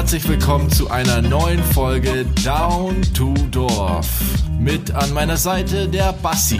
[0.00, 4.08] Herzlich willkommen zu einer neuen Folge Down to Dorf.
[4.58, 6.58] Mit an meiner Seite der Bassi.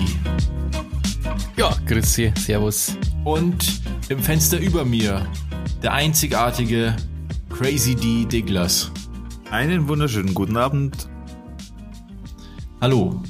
[1.56, 2.94] Ja, grüezi, servus.
[3.24, 3.80] Und
[4.10, 5.26] im Fenster über mir
[5.82, 6.94] der einzigartige
[7.48, 8.92] Crazy D Diglas.
[9.50, 11.08] Einen wunderschönen guten Abend.
[12.82, 13.22] Hallo.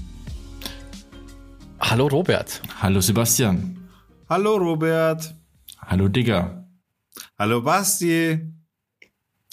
[1.79, 2.61] Hallo Robert.
[2.83, 3.89] Hallo Sebastian.
[4.29, 5.37] Hallo Robert.
[5.79, 6.67] Hallo Digger.
[7.39, 8.60] Hallo Basti.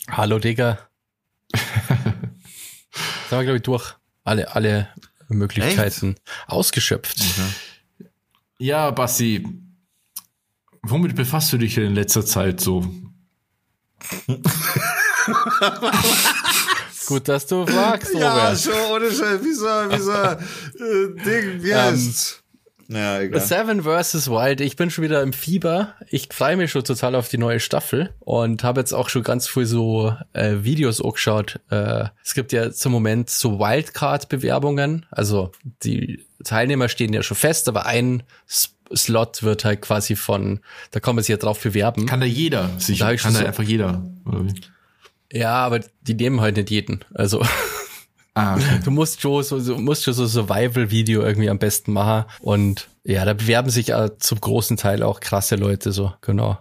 [0.10, 0.80] Hallo Digga.
[1.54, 1.62] Sind
[3.30, 3.96] wir, glaube ich, durch.
[4.24, 4.90] Alle, alle
[5.30, 6.16] Möglichkeiten
[6.48, 7.18] ausgeschöpft.
[8.58, 9.48] Ja, Basti,
[10.82, 12.86] womit befasst du dich in letzter Zeit so?
[17.08, 18.22] Gut, dass du fragst, Robert.
[18.22, 19.44] Ja, schon ohne Scheiß.
[19.44, 20.38] Wie so, wie so, äh,
[21.24, 22.44] Ding, wie heißt's?
[22.90, 23.42] Ja, The egal.
[23.42, 24.30] Seven vs.
[24.30, 24.62] Wild.
[24.62, 25.94] Ich bin schon wieder im Fieber.
[26.10, 29.48] Ich freue mich schon total auf die neue Staffel und habe jetzt auch schon ganz
[29.48, 31.60] viel so äh, Videos angeschaut.
[31.70, 35.06] Äh, es gibt ja zum Moment so Wildcard-Bewerbungen.
[35.12, 35.52] Also
[35.84, 38.24] die Teilnehmer stehen ja schon fest, aber ein
[38.96, 40.60] Slot wird halt quasi von,
[40.92, 42.06] da kann man sich ja drauf bewerben.
[42.06, 44.54] Kann da jeder sich, Da kann da so- einfach jeder, oder wie?
[45.38, 47.04] ja, aber die nehmen halt nicht jeden.
[47.14, 47.44] Also
[48.38, 48.80] Ah, okay.
[48.84, 52.26] du musst schon so, du musst schon so Survival-Video irgendwie am besten machen.
[52.40, 56.60] Und ja, da bewerben sich äh, zum großen Teil auch krasse Leute so, genau.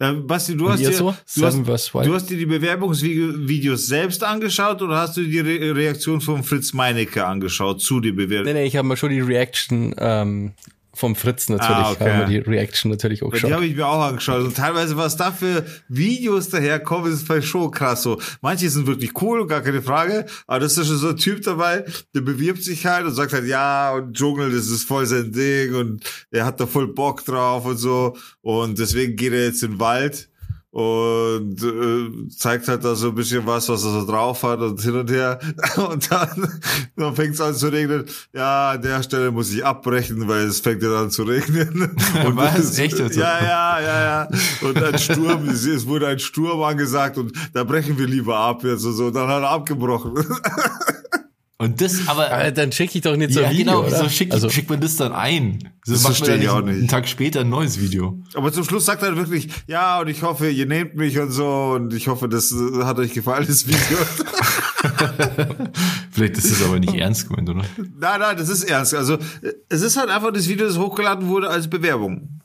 [0.00, 1.14] Ja, Basti, du hast, dir, so?
[1.36, 6.20] du, hast, du hast dir die Bewerbungsvideos selbst angeschaut oder hast du die Re Reaktion
[6.20, 8.54] von Fritz Meinecke angeschaut zu den Nee, Bewerbungen?
[8.54, 10.52] nee, ich habe mir schon die Reaction ähm,
[10.96, 12.10] vom Fritz natürlich, Ah, okay.
[12.10, 13.52] habe mir die Reaction natürlich auch Die geschaut.
[13.52, 14.42] habe ich mir auch angeschaut.
[14.44, 18.20] Und teilweise, was da für Videos daherkommen, ist vielleicht schon krass so.
[18.40, 20.26] Manche sind wirklich cool, gar keine Frage.
[20.46, 21.84] Aber das ist schon so ein Typ dabei,
[22.14, 25.74] der bewirbt sich halt und sagt halt, ja, und Dschungel, das ist voll sein Ding
[25.74, 28.16] und er hat da voll Bock drauf und so.
[28.42, 30.28] Und deswegen geht er jetzt in den Wald
[30.74, 34.80] und äh, zeigt halt da so ein bisschen was, was er so drauf hat und
[34.80, 35.38] hin und her.
[35.76, 36.60] Und dann,
[36.96, 38.06] dann fängt es an zu regnen.
[38.32, 41.96] Ja, an der Stelle muss ich abbrechen, weil es fängt ja an zu regnen.
[42.26, 42.56] Und Was?
[42.56, 42.98] das Echt?
[42.98, 44.28] Ja, ja, ja, ja.
[44.62, 48.64] Und ein Sturm, es es wurde ein Sturm angesagt und da brechen wir lieber ab
[48.64, 49.06] jetzt und so.
[49.06, 50.14] Und dann hat er abgebrochen.
[51.64, 53.90] Und das, aber, Aber dann schicke ich doch nicht so ja, ein Video, genau, oder?
[53.98, 55.58] wieso schickt, also, schickt man das dann ein?
[55.86, 56.78] Das macht man verstehe ich auch einen- nicht.
[56.78, 58.18] Einen Tag später ein neues Video.
[58.34, 61.72] Aber zum Schluss sagt er wirklich, ja, und ich hoffe, ihr nehmt mich und so.
[61.76, 63.98] Und ich hoffe, das äh, hat euch gefallen, das Video.
[66.10, 67.64] Vielleicht ist das aber nicht ernst gemeint, oder?
[67.98, 68.94] nein, nein, das ist ernst.
[68.94, 72.40] Also, äh, es ist halt einfach das Video, das hochgeladen wurde als Bewerbung.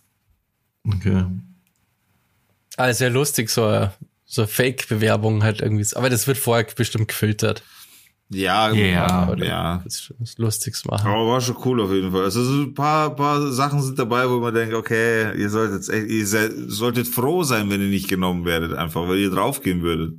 [0.87, 1.25] Okay.
[2.77, 3.89] ah, sehr lustig, so,
[4.25, 5.85] so Fake-Bewerbung halt irgendwie.
[5.95, 7.63] Aber das wird vorher bestimmt gefiltert.
[8.31, 9.81] Ja, Ja, Oder ja.
[9.83, 11.07] Was, Lustiges machen.
[11.07, 12.25] Aber war schon cool auf jeden Fall.
[12.25, 15.89] Also so ein paar, paar Sachen sind dabei, wo man denkt, okay, ihr solltet jetzt
[15.89, 19.81] echt, ihr seid, solltet froh sein, wenn ihr nicht genommen werdet, einfach, weil ihr draufgehen
[19.81, 20.13] würdet.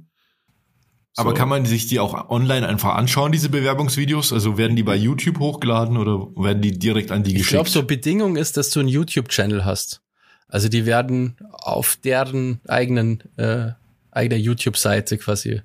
[1.16, 1.36] Aber So.
[1.36, 4.32] kann man sich die auch online einfach anschauen, diese Bewerbungsvideos?
[4.32, 7.52] Also werden die bei YouTube hochgeladen oder werden die direkt an die Ich geschickt?
[7.54, 10.02] glaube, so Bedingung ist, dass du einen YouTube-Channel hast.
[10.48, 13.72] Also die werden auf deren eigenen, äh,
[14.10, 15.62] eigener YouTube-Seite quasi.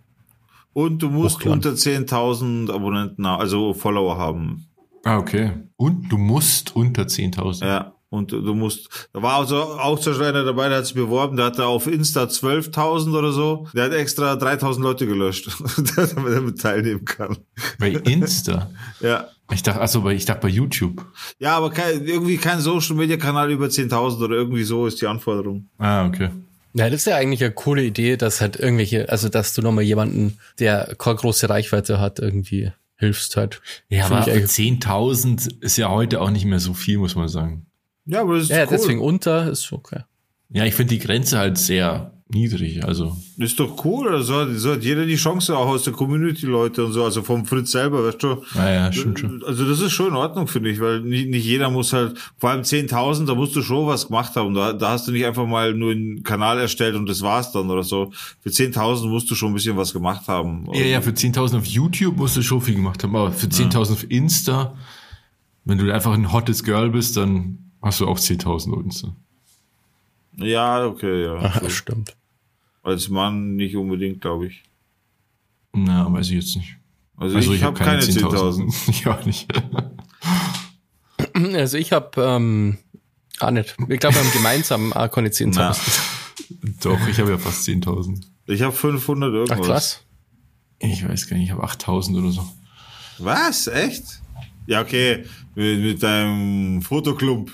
[0.76, 4.68] Und du musst unter 10.000 Abonnenten, also Follower haben.
[5.06, 5.54] Ah, okay.
[5.78, 7.66] Und du musst unter 10.000.
[7.66, 7.94] Ja.
[8.10, 11.38] Und du musst, da war also auch zum Beispiel einer dabei, der hat sich beworben,
[11.38, 13.68] der hatte auf Insta 12.000 oder so.
[13.74, 15.48] Der hat extra 3.000 Leute gelöscht,
[15.96, 17.38] damit er damit teilnehmen kann.
[17.80, 18.70] Bei Insta.
[19.00, 19.30] Ja.
[19.54, 21.06] Ich dachte, also bei, ich dachte bei YouTube.
[21.40, 25.08] Ja, aber kein, irgendwie kein Social Media Kanal über 10.000 oder irgendwie so ist die
[25.08, 25.70] Anforderung.
[25.78, 26.32] Ah, okay.
[26.78, 29.86] Ja, das ist ja eigentlich eine coole Idee, dass halt irgendwelche, also dass du nochmal
[29.86, 33.62] jemanden, der keine große Reichweite hat, irgendwie hilfst halt.
[33.90, 37.16] Ja, Find aber ich eigentlich- 10.000 ist ja heute auch nicht mehr so viel, muss
[37.16, 37.66] man sagen.
[38.06, 38.68] Ja, aber das ist Ja, cool.
[38.72, 40.02] deswegen unter ist okay.
[40.50, 42.84] Ja, ich finde die Grenze halt sehr niedrig.
[42.84, 46.46] Also, Ist doch cool, also hat, so hat jeder die Chance auch aus der Community
[46.46, 48.42] Leute und so, also vom Fritz selber, weißt du.
[48.56, 49.44] naja, stimmt schon.
[49.44, 52.50] Also das ist schon in Ordnung, finde ich, weil nicht, nicht jeder muss halt, vor
[52.50, 54.54] allem 10.000, da musst du schon was gemacht haben.
[54.54, 57.70] Da, da hast du nicht einfach mal nur einen Kanal erstellt und das war's dann
[57.70, 58.12] oder so.
[58.42, 60.66] Für 10.000 musst du schon ein bisschen was gemacht haben.
[60.74, 63.92] Ja, ja, für 10.000 auf YouTube musst du schon viel gemacht haben, aber für 10.000
[63.92, 64.76] auf Insta,
[65.64, 69.16] wenn du einfach ein hottes Girl bist, dann hast du auch 10.000 auf Insta.
[70.38, 71.36] Ja, okay, ja.
[71.36, 72.16] Aha, stimmt.
[72.84, 74.64] Als Mann nicht unbedingt, glaube ich.
[75.74, 76.78] Na, weiß ich jetzt nicht.
[77.18, 78.74] Also, ich, habe keine 10.000.
[78.90, 79.48] ich auch nicht.
[81.54, 82.78] Also ich habe, ähm,
[83.40, 83.76] ah nicht.
[83.90, 85.54] Ich glaube, wir haben gemeinsam auch keine 10.000.
[85.56, 85.76] Na.
[86.82, 88.22] Doch, ich habe ja fast 10.000.
[88.48, 89.68] Ich habe 500 Ach irgendwas.
[89.68, 90.04] krass.
[90.80, 92.48] Ich weiß gar nicht, ich habe 8.000 oder so.
[93.18, 93.68] Was?
[93.68, 94.04] Echt?
[94.66, 95.26] Ja, okay.
[95.56, 97.52] Mit, mit deinem Fotoklump.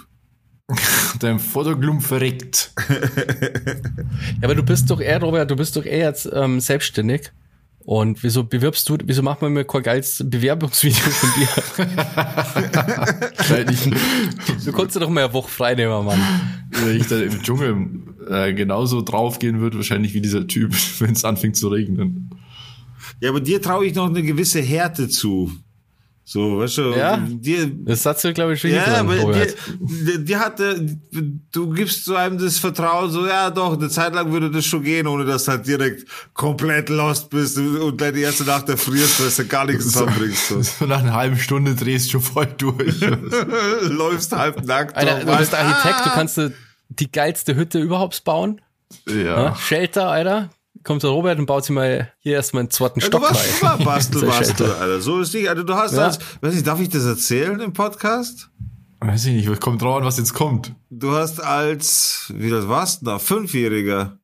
[1.20, 2.74] Dein Fotoklump verreckt.
[2.90, 7.32] Ja, aber du bist doch eher, Robert, du bist doch eher jetzt ähm, selbstständig.
[7.84, 11.48] Und wieso bewirbst du, wieso macht man mir kein geiles Bewerbungsvideo von dir?
[14.64, 16.22] Du konntest doch mal eine Woche frei nehmen, Mann.
[16.72, 17.88] weil ich dann im Dschungel
[18.30, 22.30] äh, genauso draufgehen würde, wahrscheinlich wie dieser Typ, wenn es anfängt zu regnen.
[23.20, 25.52] Ja, aber dir traue ich noch eine gewisse Härte zu.
[26.24, 27.18] So, weißt du, Ja?
[27.18, 30.76] dir, Das sagst du, glaube ich, schon ja, aber dir, dir, hat, äh,
[31.52, 34.84] du gibst so einem das Vertrauen, so, ja doch, eine Zeit lang würde das schon
[34.84, 39.20] gehen, ohne dass du halt direkt komplett lost bist und gleich die erste Nacht erfrierst,
[39.20, 40.48] weil du gar nichts zusammenbringst.
[40.48, 40.62] So.
[40.62, 43.02] So nach einer halben Stunde drehst du schon voll durch.
[43.82, 44.96] Läufst halb nackt.
[44.96, 46.40] Alter, du bist Architekt, ah, du kannst
[46.90, 48.62] die geilste Hütte überhaupt bauen.
[49.08, 49.16] ja.
[49.16, 49.56] Ja.
[49.56, 50.50] Shelter, Alter.
[50.84, 53.64] Kommt der Robert und baut sich mal hier erstmal einen zweiten Ja, Stock du warst
[53.64, 53.76] rein.
[53.78, 54.72] immer Bastel, Bastel.
[54.72, 55.02] Alter.
[55.02, 55.64] So ist nicht, Alter.
[55.64, 56.06] Du hast Ja.
[56.06, 58.50] als, weiß nicht, darf ich das erzählen im Podcast?
[59.00, 60.74] Weiß ich nicht, kommt drauf an, was jetzt kommt.
[60.90, 64.18] Du hast als, wie das warst, da, Fünfjähriger,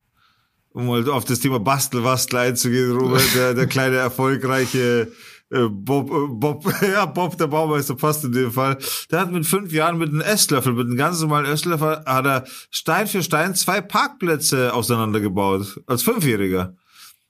[0.72, 5.12] um mal auf das Thema Bastel, Bastel einzugehen, Robert, der, der kleine, erfolgreiche
[5.50, 8.78] äh, Bob, äh, Bob, ja, Bob, der Baumeister passt in dem Fall.
[9.12, 12.44] Der hat mit fünf Jahren mit einem Esslöffel, mit einem ganz normalen Esslöffel, hat er
[12.70, 15.82] Stein für Stein zwei Parkplätze auseinandergebaut.
[15.88, 16.76] Als Fünfjähriger.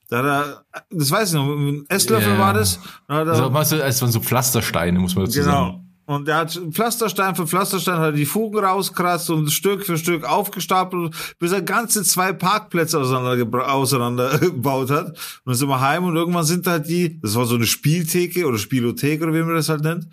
[0.09, 2.39] Da hat er, das weiß ich noch, mit einem Esslöffel Ja.
[2.39, 2.79] war das.
[3.09, 5.51] Er, Also, meinst du, es waren so Pflastersteine, muss man dazu Genau.
[5.51, 5.83] sagen.
[6.07, 10.23] Und er hat Pflasterstein für Pflasterstein hat er die Fugen rauskratzt und Stück für Stück
[10.23, 15.07] aufgestapelt, bis er ganze zwei Parkplätze auseinander, auseinander gebaut hat.
[15.07, 18.47] Und dann sind wir heim und irgendwann sind halt die, das war so eine Spieltheke
[18.47, 20.07] oder Spielothek oder wie man das halt nennt.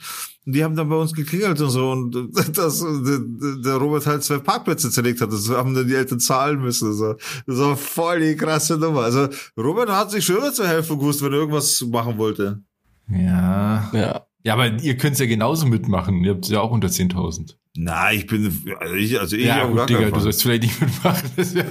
[0.45, 2.13] Und die haben dann bei uns geklingelt und so und
[2.59, 3.21] das, der,
[3.65, 5.33] der Robert halt zwei Parkplätze zerlegt hat.
[5.33, 6.93] Das haben dann die Eltern zahlen müssen.
[6.93, 7.15] So.
[7.47, 9.03] Das war voll die krasse Nummer.
[9.03, 12.61] Also Robert hat sich schon immer zu helfen gewusst, wenn er irgendwas machen wollte.
[13.09, 13.91] Ja.
[13.93, 14.27] Ja.
[14.45, 16.23] Ja, aber ihr könnt ja genauso mitmachen.
[16.23, 17.55] Ihr habt ja auch unter 10.000.
[17.77, 18.45] Na, ich bin,
[18.79, 21.29] also ich, also ich Ja, gut, Digga, du sollst vielleicht nicht mitmachen.
[21.37, 21.65] Das ist ja?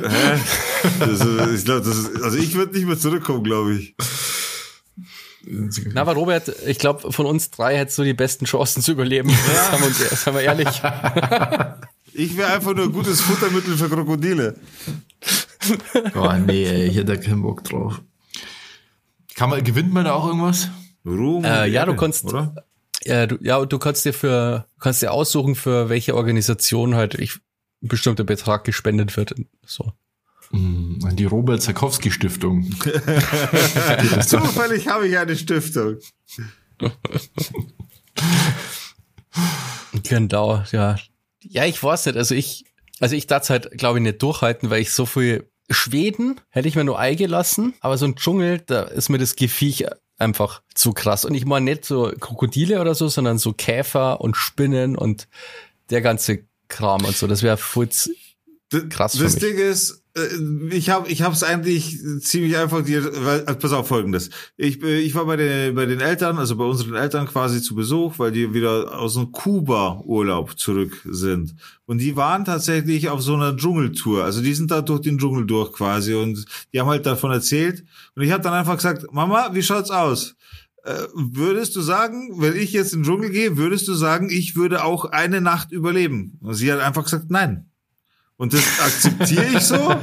[0.99, 3.95] Das, ist- ich glaube, das ist, also ich würde nicht mehr zurückkommen, glaube ich.
[5.93, 9.29] Na, aber Robert, ich glaube, von uns drei hättest du die besten Chancen zu überleben.
[9.29, 10.67] Sagen wir, uns, sagen wir ehrlich.
[12.15, 14.55] Ich wäre einfach nur ein gutes Futtermittel für Krokodile.
[16.13, 18.01] Oh nee, ey, ich hätte da keinen Bock drauf.
[19.33, 20.69] Kann man, gewinnt man da auch irgendwas?
[21.05, 21.43] Ruhm.
[21.43, 22.65] Äh, ja, du kannst- oder?
[23.03, 27.35] Ja, du, ja, du kannst dir für, kannst dir aussuchen, für welche Organisation halt ich,
[27.81, 29.35] ein bestimmter Betrag gespendet wird.
[29.65, 29.91] So.
[30.51, 32.71] Hm, An die Robert Zakowski Stiftung.
[34.25, 35.97] Zufällig habe ich eine Stiftung.
[40.03, 40.97] Genau, ja.
[41.41, 42.17] Ja, ich weiß nicht.
[42.17, 42.65] Also ich,
[42.99, 46.75] also ich darf halt, glaube ich, nicht durchhalten, weil ich so viel Schweden hätte ich
[46.75, 49.85] mir nur eingelassen, aber so ein Dschungel, da ist mir das Geviech
[50.23, 51.25] einfach zu krass.
[51.25, 55.27] Und ich meine nicht so Krokodile oder so, sondern so Käfer und Spinnen und
[55.89, 57.27] der ganze Kram und so.
[57.27, 58.15] Das wäre voll z-
[58.71, 59.43] D- Krass für Das mich.
[59.43, 60.02] Ding ist,
[60.69, 64.29] ich habe ich habe es eigentlich ziemlich einfach dir weil also pass auf folgendes.
[64.57, 67.73] Ich äh, ich war bei den bei den Eltern, also bei unseren Eltern quasi zu
[67.73, 71.55] Besuch, weil die wieder aus einem Kuba Urlaub zurück sind
[71.87, 74.23] und die waren tatsächlich auf so einer Dschungeltour.
[74.23, 77.83] Also die sind da durch den Dschungel durch quasi und die haben halt davon erzählt
[78.15, 80.35] und ich habe dann einfach gesagt, Mama, wie schaut's aus?
[80.83, 84.55] Äh, würdest du sagen, wenn ich jetzt in den Dschungel gehe, würdest du sagen, ich
[84.55, 86.37] würde auch eine Nacht überleben?
[86.41, 87.72] Und sie hat einfach gesagt, nein.
[88.37, 89.95] Und das akzeptiere ich so.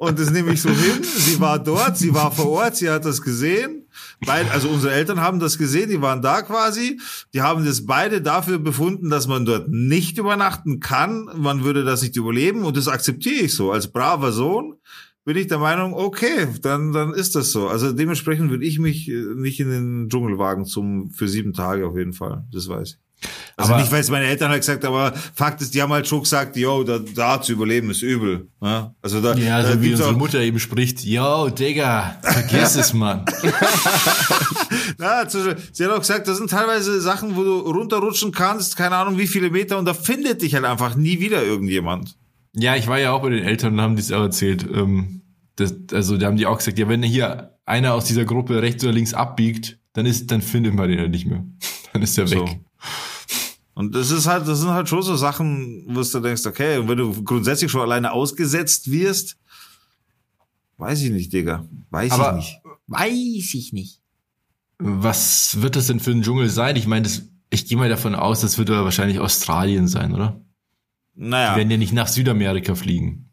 [0.00, 1.02] Und das nehme ich so hin.
[1.02, 3.86] Sie war dort, sie war vor Ort, sie hat das gesehen.
[4.24, 6.98] Beid, also unsere Eltern haben das gesehen, die waren da quasi.
[7.34, 11.28] Die haben das beide dafür befunden, dass man dort nicht übernachten kann.
[11.36, 12.64] Man würde das nicht überleben.
[12.64, 13.72] Und das akzeptiere ich so.
[13.72, 14.76] Als braver Sohn
[15.26, 17.68] bin ich der Meinung, okay, dann, dann ist das so.
[17.68, 21.86] Also dementsprechend würde ich mich äh, nicht in den Dschungel wagen zum, für sieben Tage
[21.86, 22.46] auf jeden Fall.
[22.52, 23.09] Das weiß ich.
[23.60, 26.08] Also Aber- nicht, weil es meine Eltern halt gesagt, aber Fakt ist, die haben halt
[26.08, 28.48] schon gesagt, yo, da, da zu überleben ist übel.
[28.62, 31.04] Ja, also da, Ja, da so wie unsere auch, Mutter eben spricht.
[31.04, 33.24] Yo, Digga, vergiss es, Mann.
[34.98, 39.18] na, sie hat auch gesagt, das sind teilweise Sachen, wo du runterrutschen kannst, keine Ahnung
[39.18, 42.16] wie viele Meter, und da findet dich halt einfach nie wieder irgendjemand.
[42.54, 44.66] Ja, ich war ja auch bei den Eltern und haben dies auch erzählt.
[44.72, 45.22] Ähm,
[45.56, 48.82] das, also da haben die auch gesagt, ja, wenn hier einer aus dieser Gruppe rechts
[48.82, 51.44] oder links abbiegt, dann ist, dann findet man den halt nicht mehr.
[51.92, 52.60] Dann ist er weg.
[53.74, 56.98] Und das ist halt, das sind halt schon so Sachen, wo du denkst, okay, wenn
[56.98, 59.36] du grundsätzlich schon alleine ausgesetzt wirst,
[60.78, 61.66] weiß ich nicht, Digga.
[61.90, 62.60] Weiß Aber- ich nicht.
[62.88, 64.00] Weiß ich nicht.
[64.78, 66.74] Was wird das denn für ein Dschungel sein?
[66.76, 70.40] Ich meine, das, ich gehe mal davon aus, das wird wahrscheinlich Australien sein, oder?
[71.14, 71.54] Die Naja.
[71.56, 73.26] werden ja nicht nach Südamerika fliegen.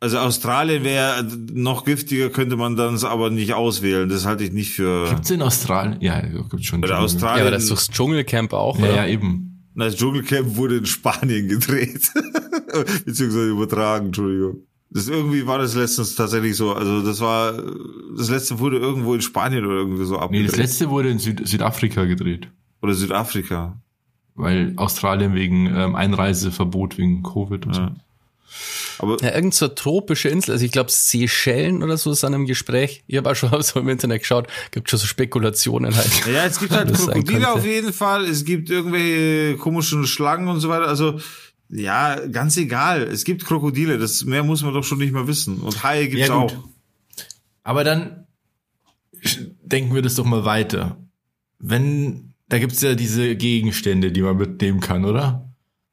[0.00, 4.08] Also Australien wäre noch giftiger, könnte man dann es aber nicht auswählen.
[4.08, 5.10] Das halte ich nicht für.
[5.10, 6.00] Gibt's in Australien?
[6.00, 6.80] Ja, gibt's schon.
[6.80, 8.94] Bei der Ja, Australien, aber das ist durchs Dschungelcamp auch, ja, oder?
[8.94, 9.57] ja, eben.
[9.86, 12.10] Das Dschungelcamp wurde in Spanien gedreht.
[13.04, 14.62] Beziehungsweise übertragen, Entschuldigung.
[14.90, 16.72] Das irgendwie war das letztens tatsächlich so.
[16.72, 17.52] Also das war,
[18.16, 20.48] das letzte wurde irgendwo in Spanien oder irgendwie so Nee, abgedreht.
[20.48, 22.48] das letzte wurde in Süd Südafrika gedreht.
[22.80, 23.80] oder Südafrika.
[24.34, 27.94] Weil Australien wegen ähm, Einreiseverbot wegen Covid und Ja.
[28.98, 32.34] Aber Ja, irgend so eine tropische Insel, also ich glaube Seychellen oder so ist an
[32.34, 33.04] einem Gespräch.
[33.06, 36.26] Ich habe auch schon so im Internet geschaut, gibt schon so Spekulationen halt.
[36.26, 38.24] Ja, es gibt halt Krokodile auf jeden Fall.
[38.24, 40.88] Es gibt irgendwelche komischen Schlangen und so weiter.
[40.88, 41.20] Also,
[41.70, 43.02] ja, ganz egal.
[43.02, 43.98] Es gibt Krokodile.
[43.98, 45.58] Das mehr muss man doch schon nicht mehr wissen.
[45.58, 46.52] Und Haie gibt's Ja, auch.
[47.62, 48.26] Aber dann
[49.62, 50.96] denken wir das doch mal weiter.
[51.58, 55.47] Wenn, da gibt's ja diese Gegenstände, die man mitnehmen kann, oder?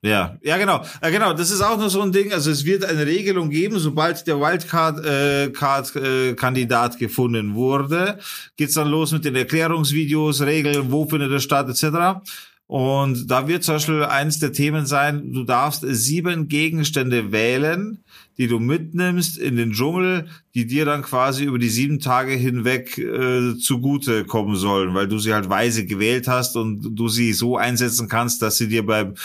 [0.05, 0.83] Ja, ja, genau.
[1.01, 2.31] Ja, genau, das ist auch noch so ein Ding.
[2.31, 8.19] Also es wird eine Regelung geben, sobald der Wildcard-Kandidat äh, äh, gefunden wurde,
[8.55, 12.21] geht's dann los mit den Erklärungsvideos, Regeln, wo findet er statt, etc.
[12.67, 18.03] Und da wird zum Beispiel eins der Themen sein, du darfst sieben Gegenstände wählen,
[18.38, 23.00] die du mitnimmst in den Dschungel, die dir dann quasi über die sieben Tage hinweg
[23.00, 27.57] äh, zugute kommen sollen, weil du sie halt weise gewählt hast und du sie so
[27.57, 29.15] einsetzen kannst, dass sie dir beim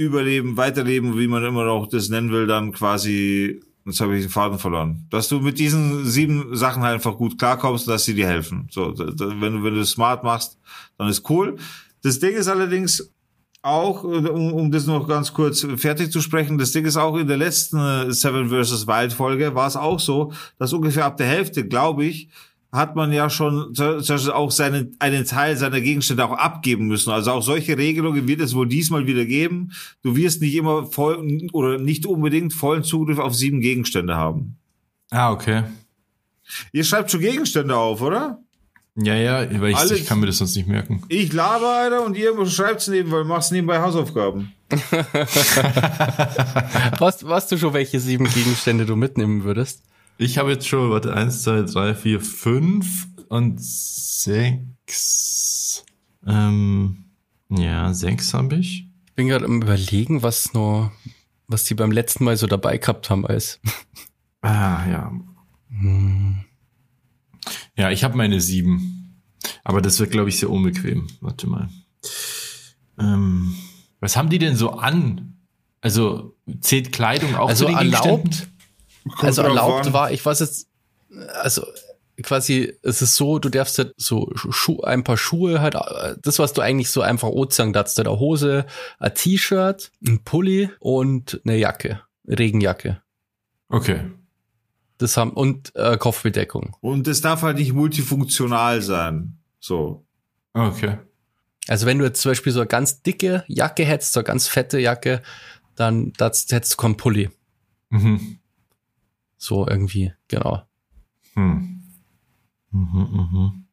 [0.00, 4.30] Überleben, Weiterleben, wie man immer noch das nennen will, dann quasi, jetzt habe ich den
[4.30, 8.26] Faden verloren, dass du mit diesen sieben Sachen halt einfach gut klarkommst, dass sie dir
[8.26, 8.66] helfen.
[8.70, 10.58] So, wenn du wenn du das smart machst,
[10.96, 11.56] dann ist cool.
[12.02, 13.12] Das Ding ist allerdings
[13.62, 17.26] auch, um, um das noch ganz kurz fertig zu sprechen, das Ding ist auch in
[17.26, 18.86] der letzten Seven vs.
[18.86, 22.30] Wild Folge war es auch so, dass ungefähr ab der Hälfte, glaube ich,
[22.72, 27.10] hat man ja schon zum Beispiel auch seinen, einen Teil seiner Gegenstände auch abgeben müssen.
[27.10, 29.72] Also auch solche Regelungen wird es wohl diesmal wieder geben.
[30.02, 34.56] Du wirst nicht immer voll oder nicht unbedingt vollen Zugriff auf sieben Gegenstände haben.
[35.10, 35.64] Ah, okay.
[36.72, 38.38] Ihr schreibt schon Gegenstände auf, oder?
[38.96, 41.02] Ja, ja, weil ich, Alles- ich kann mir das sonst nicht merken.
[41.08, 44.52] Ich laber, Alter, und ihr schreibt's nebenbei, machst nebenbei Hausaufgaben.
[46.98, 49.82] Weißt, weißt du schon, welche sieben Gegenstände du mitnehmen würdest?
[50.20, 54.66] Ich habe jetzt schon, warte, eins, zwei, drei, vier, fünf und sechs.
[56.26, 57.06] Ähm,
[57.48, 58.86] ja, sechs habe ich.
[59.06, 60.92] Ich bin gerade am überlegen, was noch,
[61.46, 63.60] was die beim letzten Mal so dabei gehabt haben als.
[64.42, 65.12] Ah, ja.
[67.76, 69.20] Ja, ich habe meine sieben.
[69.64, 71.08] Aber das wird, glaube ich, sehr unbequem.
[71.20, 71.68] Warte mal.
[72.98, 73.54] Ähm,
[74.00, 75.36] was haben die denn so an?
[75.82, 78.50] Also zählt Kleidung auch Also zu den Gegenständen?
[79.04, 79.92] Erlaubt, also erlaubt an.
[79.92, 80.68] war, ich weiß jetzt,
[81.42, 81.66] also
[82.22, 85.76] quasi, es ist so, du darfst halt so Schu ein paar Schuhe halt,
[86.22, 88.66] das, was du eigentlich so einfach Ozean darfst, eine Hose,
[88.98, 93.02] ein T-Shirt, ein Pulli und eine Jacke, Regenjacke.
[93.68, 94.10] Okay.
[94.98, 96.76] Das haben, und äh, Kopfbedeckung.
[96.80, 99.38] Und es darf halt nicht multifunktional sein.
[99.58, 100.04] So.
[100.52, 100.98] Okay.
[101.68, 104.48] Also wenn du jetzt zum Beispiel so eine ganz dicke Jacke hättest, so eine ganz
[104.48, 105.22] fette Jacke,
[105.76, 107.30] dann das, hättest du keinen Pulli.
[107.90, 108.39] Mhm.
[109.42, 110.62] So irgendwie, genau.
[111.32, 111.82] Hm.
[112.72, 113.64] Mhm, mhm.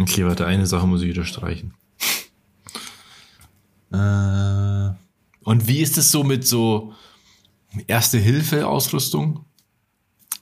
[0.00, 1.74] Okay, warte, eine Sache muss ich wieder streichen.
[3.92, 4.88] äh,
[5.44, 6.94] und wie ist es so mit so
[7.86, 9.44] Erste-Hilfe-Ausrüstung?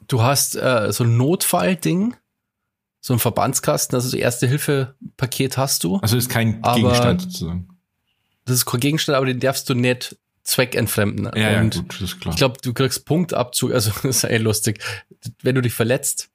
[0.07, 2.15] Du hast äh, so ein Notfallding,
[3.01, 5.97] so ein Verbandskasten, also so Erste-Hilfe-Paket hast du.
[5.97, 7.69] Also ist kein Gegenstand sozusagen.
[8.45, 11.31] Das ist kein Gegenstand, aber den darfst du nicht zweckentfremden.
[11.35, 12.33] Ja, ja, Und gut, das ist klar.
[12.33, 14.83] ich glaube, du kriegst Punktabzug, also das ist eh lustig.
[15.43, 16.31] Wenn du dich verletzt,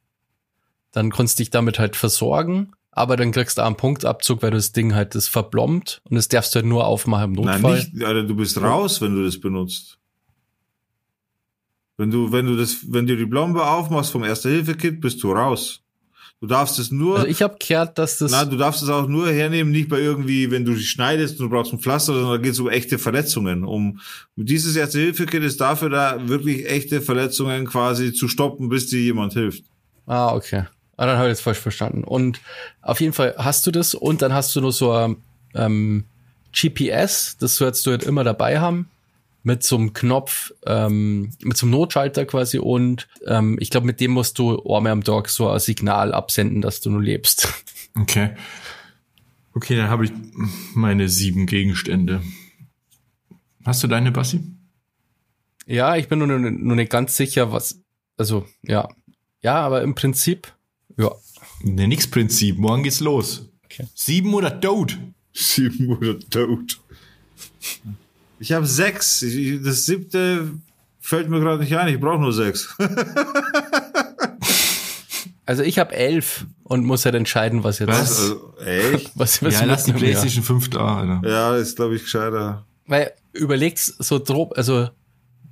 [0.92, 4.52] dann kannst du dich damit halt versorgen, aber dann kriegst du auch einen Punktabzug, weil
[4.52, 7.62] du das Ding halt das verblombt und das darfst du halt nur aufmachen im Nein,
[7.62, 7.80] Notfall.
[7.80, 9.98] nicht, Alter, du bist raus, wenn du das benutzt.
[11.98, 15.84] Wenn du, wenn du das, wenn du die Blombe aufmachst vom Erste-Hilfe-Kit, bist du raus.
[16.42, 19.08] Du darfst es nur, Also ich habe gehört, dass das na, du darfst es auch
[19.08, 22.32] nur hernehmen, nicht bei irgendwie, wenn du dich schneidest und du brauchst ein Pflaster, sondern
[22.32, 23.64] da geht es um echte Verletzungen.
[23.64, 24.00] Um
[24.36, 29.64] dieses Erste-Hilfe-Kit ist dafür da, wirklich echte Verletzungen quasi zu stoppen, bis dir jemand hilft.
[30.08, 30.64] Ah, okay.
[30.98, 32.04] Ah, dann habe ich jetzt falsch verstanden.
[32.04, 32.42] Und
[32.82, 35.18] auf jeden Fall hast du das und dann hast du noch so ein
[35.54, 36.06] ähm,
[36.54, 38.90] GPS, das sollst du halt immer dabei haben,
[39.44, 44.00] mit so einem Knopf, ähm, mit so einem Notschalter quasi und ähm, ich glaube, mit
[44.00, 47.48] dem musst du einmal am Tag so ein Signal absenden, dass du nur lebst.
[47.94, 48.36] Okay.
[49.54, 50.14] Okay, dann habe ich
[50.76, 52.22] meine sieben Gegenstände.
[53.66, 54.42] Hast du deine, Bassi?
[55.66, 57.82] Ja, ich bin nur, nur nicht ganz sicher, was,
[58.16, 58.88] also ja,
[59.42, 60.54] ja, aber im Prinzip,
[60.98, 61.12] ja,
[61.64, 62.58] Ne, nix Prinzip.
[62.58, 63.50] Morgen geht's los.
[63.66, 63.88] Okay.
[63.94, 64.98] Sieben oder tot?
[65.34, 66.82] Sieben oder tot.
[68.42, 69.24] Ich habe sechs.
[69.64, 70.50] Das siebte
[71.00, 71.94] fällt mir gerade nicht ein.
[71.94, 72.76] Ich brauche nur sechs.
[75.46, 78.00] also ich habe elf und muss halt entscheiden, was jetzt, Was?
[78.00, 79.12] was, Also, echt?
[79.16, 79.94] was, ja, lass die.
[79.94, 81.30] PlayStation 5 da, Alter.
[81.30, 82.66] Ja, ist glaube ich gescheiter.
[82.88, 84.90] Weil überlegt's so drob, also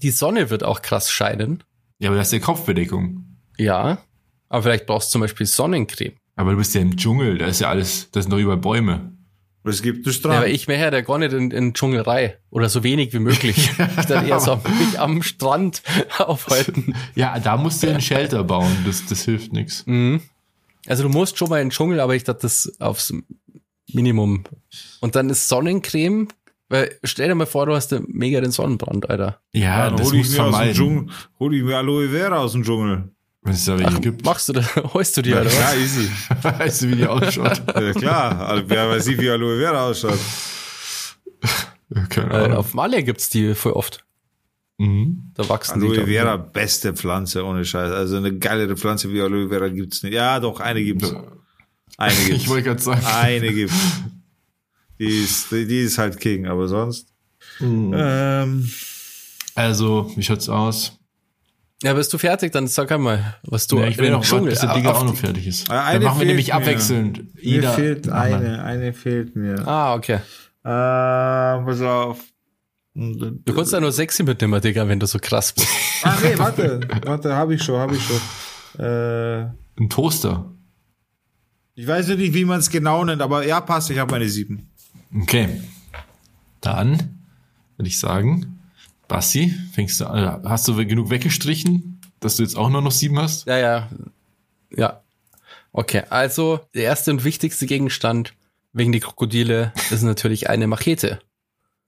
[0.02, 1.64] die Sonne wird auch krass scheinen.
[2.00, 3.38] Ja, aber das ist ja Kopfbedeckung.
[3.60, 4.00] Ja,
[4.48, 6.14] aber vielleicht brauchst du zum Beispiel Sonnencreme.
[6.36, 9.14] Aber du bist ja im Dschungel, da ist ja alles, da sind doch überall Bäume.
[9.70, 10.36] Es gibt einen Ja, Strand.
[10.38, 13.58] aber ich wäre ja der gar nicht in, in Dschungelei oder so wenig wie möglich.
[14.00, 15.82] ich dann eher so mich am Strand
[16.18, 16.96] aufhalten.
[17.16, 19.86] Ja, da musst du einen Shelter bauen, das, das hilft nix.
[19.86, 20.22] Mhm.
[20.88, 23.14] Also du musst schon mal in den Dschungel, aber ich dachte, das aufs
[23.94, 24.44] Minimum.
[25.02, 26.28] Und dann ist Sonnencreme,
[26.70, 29.40] weil stell dir mal vor, du hast mega den Sonnenbrand, Alter.
[29.54, 30.74] Ja, Dann das hol ich, mir aus dem vermeiden.
[30.76, 31.06] Dschungel,
[31.40, 33.10] hol ich mir Aloe Vera aus dem Dschungel.
[33.42, 34.26] Wenn es da welche Ach, gibt.
[34.26, 34.76] machst du das?
[34.94, 35.76] Holst du dir, oder Ja, was?
[35.78, 36.10] easy.
[36.44, 37.62] Weißt du, wie die ausschaut?
[37.74, 38.48] Ja, klar.
[38.50, 40.20] Also, wer weiß nicht, wie Aloe Vera ausschaut.
[42.10, 42.58] Keine Äh, Ahnung.
[42.58, 44.06] auf Malle gibt's die voll oft.
[44.78, 45.32] Mhm.
[45.36, 45.86] Da wachsen die.
[45.88, 46.14] Aloe glaub ich.
[46.16, 47.92] Vera, beste Pflanze, ohne Scheiß.
[47.92, 50.14] Also eine geilere Pflanze wie Aloe Vera gibt's nicht.
[50.14, 51.14] Ja, doch, eine gibt's.
[51.98, 52.48] Eine Ich gibt's.
[52.48, 53.06] wollte gerade sagen.
[53.06, 53.76] Eine gibt's.
[55.00, 57.08] Die ist, die, die ist halt King, aber sonst.
[57.62, 58.70] Ähm,
[59.56, 60.99] Also, wie schaut's aus?
[61.82, 62.52] Ja, bist du fertig?
[62.52, 65.06] Dann sag einmal, was du ja, ich will noch warten, bis der äh, Digger auch
[65.06, 65.70] noch fertig ist.
[65.70, 66.56] Ah, Dann eine machen wir nämlich mir.
[66.56, 67.36] abwechselnd.
[67.36, 68.34] mir Jeder fehlt mal.
[68.34, 69.66] eine, eine fehlt mir.
[69.66, 70.16] Ah, okay.
[70.16, 70.20] Äh,
[70.64, 72.20] pass auf.
[72.94, 75.68] Du kannst ja nur sexy mitnehmen, Digga, wenn du so krass bist.
[76.04, 76.80] Ah, nee, warte.
[77.06, 78.82] Warte, hab ich schon, hab ich schon.
[78.86, 80.50] Äh, Ein Toaster.
[81.76, 84.70] ich weiß nicht, wie man es genau nennt, aber ja, passt, ich habe meine sieben.
[85.14, 85.50] Okay.
[86.62, 87.20] Dann
[87.76, 88.59] würde ich sagen,
[89.10, 90.42] Bassi, fängst du an.
[90.48, 93.46] Hast du genug weggestrichen, dass du jetzt auch nur noch sieben hast?
[93.48, 93.90] Ja, ja.
[94.74, 95.02] Ja.
[95.74, 98.34] Okay, also der erste und wichtigste Gegenstand
[98.72, 101.20] wegen die Krokodile ist natürlich eine Machete.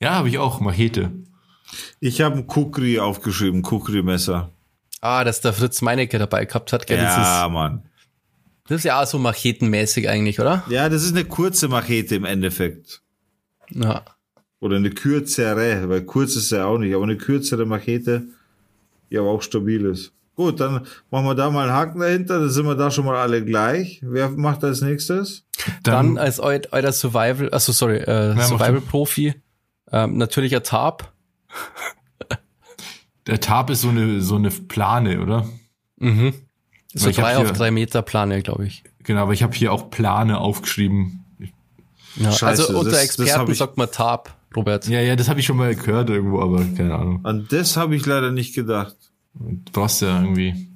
[0.01, 0.59] Ja, habe ich auch.
[0.59, 1.11] Machete.
[1.99, 4.49] Ich habe ein Kukri aufgeschrieben, Kukri-Messer.
[4.99, 6.97] Ah, dass der Fritz Meinecke dabei gehabt hat, gell?
[6.97, 7.77] Ja, Das, Mann.
[7.77, 10.63] ist, das ist ja auch so machetenmäßig eigentlich, oder?
[10.69, 13.01] Ja, das ist eine kurze Machete im Endeffekt.
[13.69, 14.03] Ja.
[14.61, 18.23] Oder eine kürzere, weil kurz ist ja auch nicht, aber eine kürzere Machete,
[19.09, 20.13] die aber auch stabil ist.
[20.35, 23.17] Gut, dann machen wir da mal einen Haken dahinter, dann sind wir da schon mal
[23.17, 23.99] alle gleich.
[24.01, 25.43] Wer macht als nächstes?
[25.83, 29.33] Dann, als eu euer Survival, also sorry, äh, Survival-Profi,
[29.91, 31.11] ähm, natürlich ein Tarp.
[33.27, 35.47] der Tab ist so eine, so eine Plane, oder?
[35.97, 36.33] Mhm.
[36.93, 38.83] So ich hab drei auf hier- drei Meter Plane, glaube ich.
[39.03, 41.25] Genau, aber ich habe hier auch Plane aufgeschrieben.
[42.15, 44.87] Ja, Scheiße, also unter das- das Experten ich- sagt man Tarp, Robert.
[44.87, 47.19] Ja, ja, das habe ich schon mal gehört irgendwo, aber keine Ahnung.
[47.23, 48.95] An das habe ich leider nicht gedacht.
[49.33, 50.67] Du brauchst ja irgendwie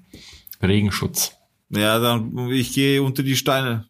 [0.62, 1.34] Regenschutz.
[1.70, 3.86] Ja, dann ich gehe unter die Steine.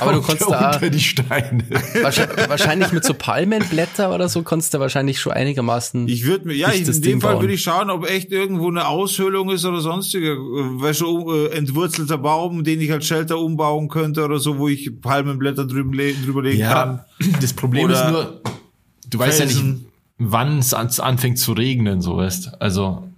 [0.00, 1.64] Aber du kannst da unter die Steine.
[2.02, 6.06] wahrscheinlich, wahrscheinlich mit so Palmenblätter oder so kannst du wahrscheinlich schon einigermaßen.
[6.08, 7.42] Ich würde mir, ja, Nicht in dem Ding Fall bauen.
[7.44, 10.36] würde ich schauen, ob echt irgendwo eine Aushöhlung ist oder sonstige, äh,
[10.82, 15.00] weißt du, äh, entwurzelter Baum, den ich als Shelter umbauen könnte oder so, wo ich
[15.00, 17.00] Palmenblätter drüber, le drüber legen kann.
[17.20, 18.42] Ja, das Problem Oder ist nur,
[19.10, 19.62] du weißt ja nicht,
[20.18, 22.60] wann es an- anfängt zu regnen, so weißt.
[22.60, 23.08] Also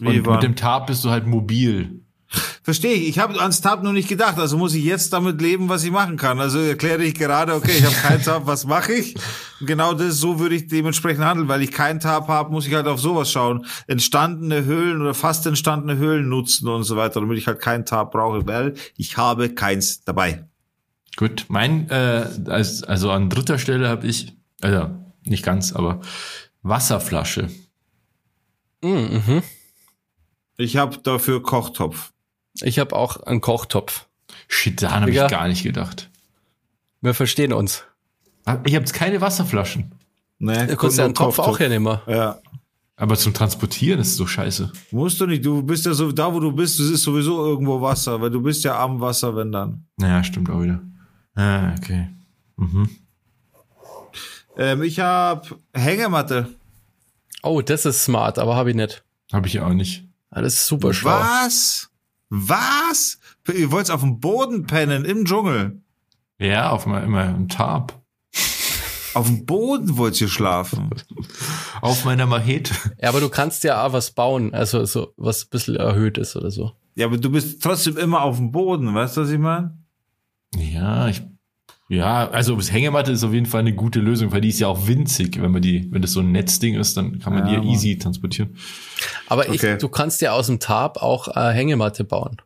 [0.00, 2.02] und mit dem Tab bist du halt mobil.
[2.62, 3.08] Verstehe ich.
[3.08, 4.38] Ich habe ans Tab nur nicht gedacht.
[4.38, 6.38] Also muss ich jetzt damit leben, was ich machen kann.
[6.38, 9.14] Also erkläre ich gerade, okay, ich habe keinen Tab, was mache ich?
[9.60, 11.48] Und genau das, so würde ich dementsprechend handeln.
[11.48, 13.64] Weil ich keinen Tab habe, muss ich halt auf sowas schauen.
[13.86, 18.12] Entstandene Höhlen oder fast entstandene Höhlen nutzen und so weiter, damit ich halt keinen Tab
[18.12, 20.44] brauche, weil ich habe keins dabei.
[21.16, 24.90] Gut, mein, äh, als, also an dritter Stelle habe ich, also
[25.30, 26.00] nicht ganz, aber
[26.62, 27.48] Wasserflasche.
[28.82, 29.42] Mhm, mhm.
[30.56, 32.12] Ich habe dafür Kochtopf.
[32.60, 34.06] Ich habe auch einen Kochtopf.
[34.48, 36.10] Shit, daran habe ich gar nicht gedacht.
[37.00, 37.84] Wir verstehen uns.
[38.64, 39.92] Ich habe keine Wasserflaschen.
[40.38, 41.98] Ne, Du kannst ja einen nur Topf auch hernehmen.
[42.06, 42.40] Ja.
[42.96, 44.72] Aber zum Transportieren ist es so scheiße.
[44.90, 45.44] Musst du nicht.
[45.44, 48.42] Du bist ja so, da wo du bist, es ist sowieso irgendwo Wasser, weil du
[48.42, 49.86] bist ja am Wasser, wenn dann.
[49.96, 50.80] Naja, stimmt auch wieder.
[51.36, 52.08] Ah, okay.
[52.56, 52.88] Mhm.
[54.58, 56.48] Ähm, ich habe Hängematte.
[57.42, 59.04] Oh, das ist smart, aber habe ich nicht.
[59.32, 60.04] Habe ich auch nicht.
[60.30, 61.12] Das ist super schlau.
[61.12, 61.90] Was?
[62.28, 63.18] Was?
[63.54, 65.80] Ihr wollt auf dem Boden pennen, im Dschungel.
[66.38, 68.00] Ja, auf meinem immer im Tab.
[69.14, 70.90] Auf dem Boden wollt ihr schlafen.
[71.80, 72.74] Auf meiner Machete.
[73.00, 76.36] Ja, aber du kannst ja auch was bauen, also so was ein bisschen erhöht ist
[76.36, 76.72] oder so.
[76.94, 79.76] Ja, aber du bist trotzdem immer auf dem Boden, weißt du, was ich meine?
[80.54, 81.22] Ja, ich.
[81.90, 84.66] Ja, also das Hängematte ist auf jeden Fall eine gute Lösung, weil die ist ja
[84.68, 85.40] auch winzig.
[85.40, 87.72] Wenn man die, wenn das so ein Netzding ist, dann kann man Ja, die ja
[87.72, 88.56] easy transportieren.
[89.26, 89.72] Aber Okay.
[89.74, 92.36] ich, du kannst ja aus dem Tarp auch äh, Hängematte bauen.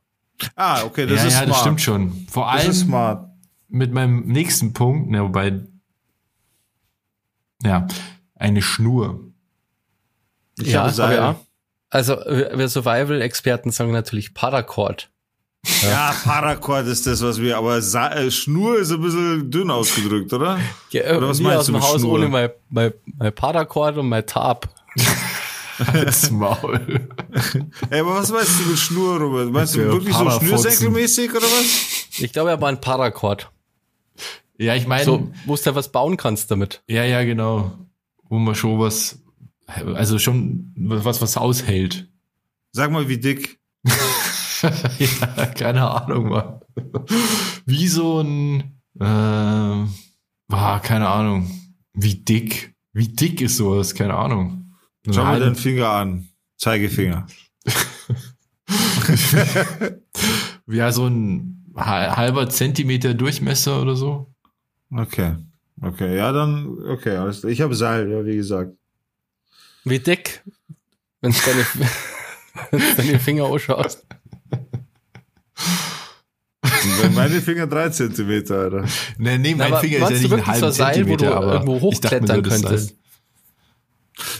[0.54, 1.50] Ah, okay, das ja, ist ja, smart.
[1.50, 2.26] das stimmt schon.
[2.30, 3.30] Vor Das allem ist smart.
[3.68, 5.60] mit meinem nächsten Punkt, ne, wobei,
[7.62, 7.86] ja,
[8.36, 9.20] eine Schnur.
[10.58, 11.18] Ich habe Seil.
[11.18, 11.40] aber ja.
[11.90, 15.10] Also wir wir Survival-Experten sagen natürlich Paracord.
[15.82, 20.32] Ja, Paracord ist das, was wir, aber Sa äh, Schnur ist ein bisschen dünn ausgedrückt,
[20.32, 20.58] oder?
[20.90, 22.12] Ja, Oder was meinst aus du dem mit Haus Schnur?
[22.14, 24.68] ohne mein, mein, mein Paracord und mein Tarp.
[25.92, 27.08] Als Maul.
[27.90, 29.50] Ey, aber was meinst du mit Schnur, Robert?
[29.52, 32.06] Meinst du Der wirklich so schnürsenkelmäßig oder was?
[32.18, 33.50] Ich glaube, er war ein Paracord.
[34.58, 36.82] Ja, ich meine, So, wo du ja was bauen kannst damit.
[36.88, 37.72] ja, ja, genau.
[38.28, 39.18] Wo man schon was,
[39.66, 42.08] also schon was, was aushält.
[42.72, 43.58] Sag mal, wie dick.
[44.98, 46.60] ja, keine Ahnung, Mann.
[47.66, 51.50] Wie so ein, äh, ah, keine Ahnung.
[51.94, 52.74] Wie dick?
[52.92, 53.94] Wie dick ist sowas?
[53.94, 54.74] Keine Ahnung.
[55.10, 56.28] Schau mal Ein- deinen Finger an.
[56.58, 57.26] Zeigefinger.
[60.66, 64.32] Ja, so ein ha- halber Zentimeter Durchmesser oder so.
[64.90, 65.36] Okay.
[65.80, 67.44] Okay, ja, dann, okay, alles.
[67.44, 68.72] Ich habe Seil, ja, wie gesagt.
[69.84, 70.44] Wie dick,
[71.20, 74.06] wenn du deine, deine Finger ausschaust.
[77.14, 78.84] Meine Finger drei Zentimeter, Alter.
[79.18, 81.34] Nee, nee, mein aber Finger ist ja nicht ein halber ein Seil, wo Zentimeter, du
[81.36, 82.94] aber irgendwo ich dachte mir, hochklettern könntest?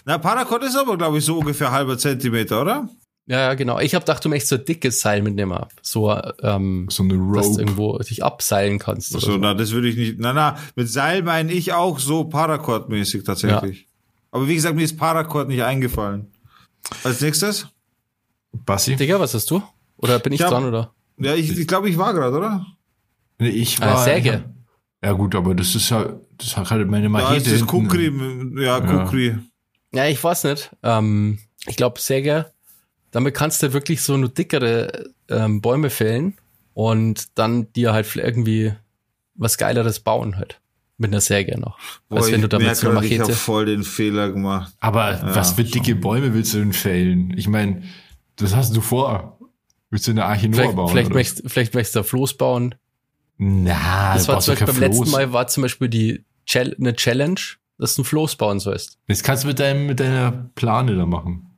[0.05, 2.89] Na, Paracord ist aber, glaube ich, so ungefähr halber Zentimeter, oder?
[3.27, 3.79] Ja, ja, genau.
[3.79, 5.59] Ich habe gedacht, du möchtest so ein dickes Seil mitnehmen.
[5.81, 6.11] So,
[6.43, 7.61] ähm, So eine dass du Rope.
[7.63, 9.13] irgendwo dich abseilen kannst.
[9.15, 9.39] Oder So, so.
[9.39, 10.17] na, das würde ich nicht.
[10.19, 13.87] Na, na, mit Seil meine ich auch so Paracord-mäßig tatsächlich.
[14.33, 16.27] Aber wie gesagt, mir ist Paracord nicht eingefallen.
[17.05, 17.67] Als nächstes?
[18.53, 18.97] Bassi?
[18.97, 19.63] Digga, was hast du?
[19.99, 20.93] Oder bin ich, Ich dran, oder?
[21.19, 22.67] Ja, ich, ich glaube, ich war gerade, oder?
[23.39, 24.05] Nee, ich Ah, war.
[24.05, 24.45] Säge.
[25.05, 27.37] Ja, gut, aber das ist ja, das hat halt meine Machete.
[27.39, 27.67] ist das hinten.
[27.67, 28.81] Kukri, ja, Ja.
[29.05, 29.37] Kukri.
[29.93, 30.71] Ja, ich weiß nicht.
[30.83, 32.47] Ähm, ich glaube, Säge,
[33.11, 36.35] damit kannst du wirklich so nur dickere ähm, Bäume fällen
[36.75, 38.73] und dann dir halt irgendwie
[39.35, 40.61] was Geileres bauen halt.
[40.99, 41.79] Mit einer Säge noch.
[42.09, 44.73] Boah, Als wenn du ich damit merke so eine ich habe voll den Fehler gemacht.
[44.79, 47.35] Aber was für dicke Bäume willst du denn fällen?
[47.37, 47.83] Ich meine,
[48.37, 49.39] das hast du vor.
[49.93, 50.89] Willst du eine Arche Noah Vielleicht, bauen?
[50.91, 51.15] vielleicht, oder?
[51.15, 52.75] möchtest, vielleicht möchtest du ein Floß bauen.
[53.37, 55.13] Na, Das war zum Beispiel beim letzten Floß.
[55.13, 57.39] Mal war zum Beispiel die Chal eine Challenge,
[57.79, 58.99] dass du ein Floß bauen sollst.
[59.09, 61.51] Das kannst du mit, deinem, mit deiner Plane da machen.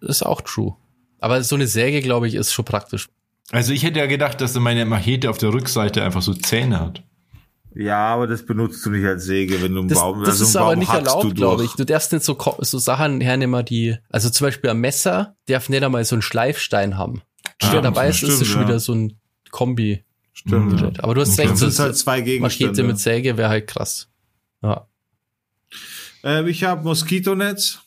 [0.00, 0.76] Das ist auch true.
[1.18, 3.08] Aber so eine Säge, glaube ich, ist schon praktisch.
[3.52, 7.02] Also ich hätte ja gedacht, dass meine Machete auf der Rückseite einfach so Zähne hat.
[7.74, 10.44] Ja, aber das benutzt du nicht als Säge, wenn du einen Das, Baum das also
[10.44, 11.72] ist einen aber Baum nicht erlaubt, glaube ich.
[11.72, 15.82] Du darfst nicht so, so Sachen hernehmen, die, also zum Beispiel ein Messer darf nicht
[15.82, 17.22] einmal so einen Schleifstein haben.
[17.62, 18.68] Schwer Ah, dabei ist, ist es stimmt, schon ja.
[18.68, 19.18] wieder so ein
[19.50, 20.04] Kombi.
[20.32, 20.80] Stimmt.
[20.80, 20.92] Mhm.
[20.98, 21.42] Aber du hast Okay.
[21.42, 22.72] recht, Das so sind halt zwei Gegenstände.
[22.72, 24.08] Machete mit Säge wäre halt krass.
[24.62, 24.86] Ja.
[26.22, 27.80] Ähm, ich habe Moskitonetz.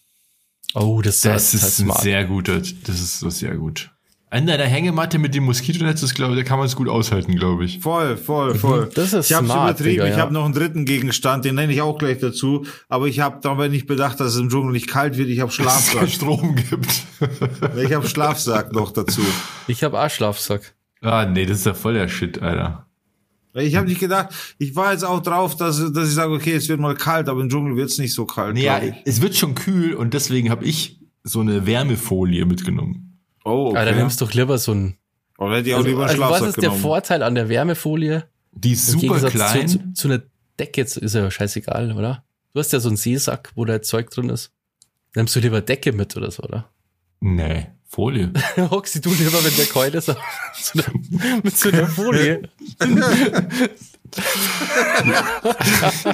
[0.73, 2.01] Oh, das, Das halt ist ein smart.
[2.01, 3.91] sehr guter, das ist so sehr gut.
[4.33, 7.65] An deiner Hängematte mit dem Moskitonetz, das glaube da kann man es gut aushalten, glaube
[7.65, 7.79] ich.
[7.79, 8.85] Voll, voll, voll.
[8.85, 8.91] Mhm.
[8.95, 9.89] Das ist ich habe übertrieben.
[9.89, 10.21] Digga, ich ja.
[10.21, 12.65] habe noch einen dritten Gegenstand, den nenne ich auch gleich dazu.
[12.87, 15.27] Aber ich habe dabei nicht bedacht, dass es im Dschungel nicht kalt wird.
[15.27, 15.99] Ich habe Dass es Schlafsack.
[15.99, 17.03] keinen Strom gibt.
[17.77, 19.21] ich habe Schlafsack noch dazu.
[19.67, 20.75] Ich habe auch Schlafsack.
[21.01, 22.87] ah, nee, das ist ja voll der Shit, Alter.
[23.53, 26.69] Ich habe nicht gedacht, ich war jetzt auch drauf, dass, dass ich sage, okay, es
[26.69, 28.57] wird mal kalt, aber im Dschungel wird's nicht so kalt.
[28.57, 29.01] Ja, glaub ich.
[29.03, 33.10] es wird schon kühl und deswegen habe ich so eine Wärmefolie mitgenommen.
[33.43, 33.77] Oh, okay.
[33.77, 34.97] Aber dann nimmst du doch lieber so ein.
[35.37, 36.81] Oder hätte ich auch lieber einen also was ist der genommen.
[36.81, 38.25] Vorteil an der Wärmefolie?
[38.51, 39.67] Die ist super klein.
[39.67, 40.21] Zu, zu, zu einer
[40.59, 42.23] Decke ist ja scheißegal, oder?
[42.53, 44.51] Du hast ja so einen Seesack, wo da Zeug drin ist.
[45.15, 46.69] Nimmst du lieber Decke mit oder so, oder?
[47.19, 48.31] Nee, Folie.
[48.57, 50.13] Hockst du lieber, wenn der kalt ist,
[51.43, 52.41] mit so einer Folie.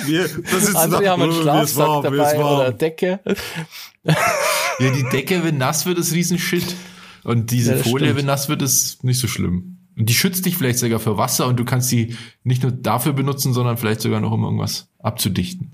[0.05, 3.19] Wir, das ist Andere haben einen Schlafsack warm, dabei oder Decke.
[4.03, 6.75] Ja, die Decke, wenn nass wird, ist riesen Shit.
[7.27, 8.19] Und diese Ja, Folie, stimmt.
[8.19, 9.79] wenn nass wird, ist nicht so schlimm.
[9.97, 13.13] Und die schützt dich vielleicht sogar für Wasser und du kannst sie nicht nur dafür
[13.13, 15.73] benutzen, sondern vielleicht sogar noch, um irgendwas abzudichten.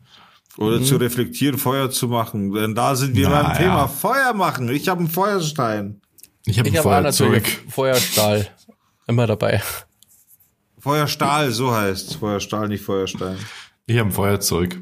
[0.57, 0.85] Oder Mhm.
[0.85, 2.51] zu reflektieren, Feuer zu machen.
[2.53, 3.87] Denn da sind wir Na, beim Thema ja.
[3.87, 4.67] Feuer machen.
[4.69, 6.01] Ich habe einen Feuerstein.
[6.45, 7.63] Ich habe ein natürlich Feuerzeug.
[7.69, 8.47] Feuerstahl
[9.07, 9.61] immer dabei.
[10.79, 13.37] Feuerstahl, so heißt Feuerstahl, nicht Feuerstein.
[13.85, 14.81] Ich habe ein Feuerzeug.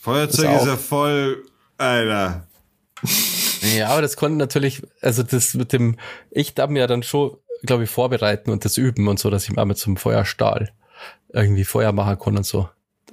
[0.00, 0.66] Feuerzeug ist auch.
[0.66, 1.44] ja voll,
[1.78, 2.46] Alter.
[3.76, 5.96] Ja, aber das konnte natürlich, also das mit dem,
[6.30, 9.44] ich darf mir ja dann schon, glaube ich, vorbereiten und das üben und so, dass
[9.44, 10.72] ich mal mit so einem Feuerstahl
[11.32, 12.68] irgendwie Feuer machen kann und so.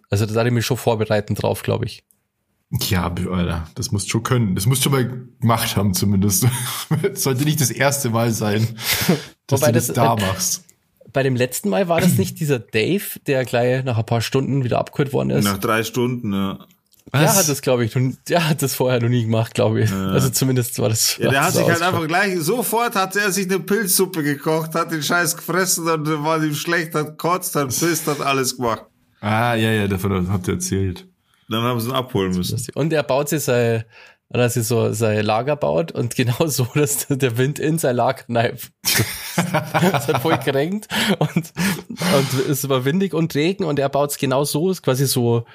[0.09, 2.03] Also da darf ich mich schon vorbereiten drauf, glaube ich.
[2.89, 4.55] Ja, Alter, das musst du schon können.
[4.55, 6.47] Das musst du schon mal gemacht haben zumindest.
[7.01, 8.67] Das sollte nicht das erste Mal sein,
[9.47, 10.65] dass Wobei du das, das- da machst.
[11.11, 14.63] Bei dem letzten Mal war das nicht dieser Dave, der gleich nach ein paar Stunden
[14.63, 15.43] wieder abgeholt worden ist.
[15.45, 16.65] Nach drei Stunden, ja.
[17.13, 19.91] Der hat das, glaube ich, nun- der hat das vorher noch nie gemacht, glaube ich.
[19.91, 20.07] Ja.
[20.07, 21.17] Also zumindest war das.
[21.17, 24.91] Ja, der hat sich halt einfach gleich, sofort hat er sich eine Pilzsuppe gekocht, hat
[24.91, 28.83] den Scheiß gefressen und dann war ihm schlecht, hat kotzt, hat pisst, hat alles gemacht.
[29.21, 31.07] Ah, ja, ja, davon habt ihr erzählt.
[31.49, 32.59] Dann haben sie ihn abholen müssen.
[32.73, 33.83] Und er baut sich sein,
[34.29, 38.23] dass er so sein Lager baut und genau so, dass der Wind in sein Lager
[38.23, 38.71] kneift.
[39.35, 44.17] Es hat voll gerenkt und, und es war windig und Regen und er baut es
[44.19, 45.45] genau so, ist quasi so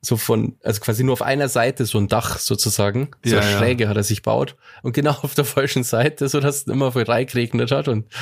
[0.00, 3.50] so von, also quasi nur auf einer Seite so ein Dach sozusagen, so Ja, eine
[3.50, 3.58] ja.
[3.58, 6.92] Schräge hat er sich baut und genau auf der falschen Seite, so dass es immer
[6.92, 8.06] voll reingeregnet hat und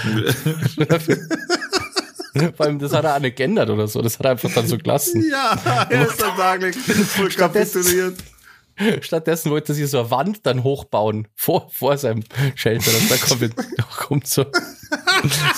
[2.56, 4.66] vor allem das hat er auch nicht geändert oder so, das hat er einfach dann
[4.66, 5.24] so gelassen.
[5.30, 8.18] Ja, er ist dann saglich voll Stattdessen- kapituliert.
[9.00, 12.24] Stattdessen wollte er sich so eine Wand dann hochbauen vor, vor seinem
[12.56, 13.54] Shelter, dass da kommt,
[13.96, 14.44] kommt so,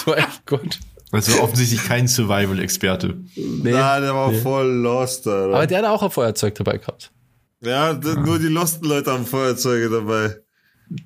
[0.04, 0.78] so echt gut.
[1.10, 3.18] Also offensichtlich kein Survival-Experte.
[3.34, 3.70] Nee.
[3.72, 4.40] Na, der war nee.
[4.40, 5.54] voll lost, Alter.
[5.54, 7.10] Aber der hat auch ein Feuerzeug dabei gehabt.
[7.62, 10.36] ja, d- nur die losten Leute haben Feuerzeuge dabei.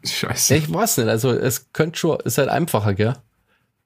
[0.04, 0.56] Scheiße.
[0.56, 3.14] Ich weiß nicht, also es könnte schon, ist halt einfacher, gell?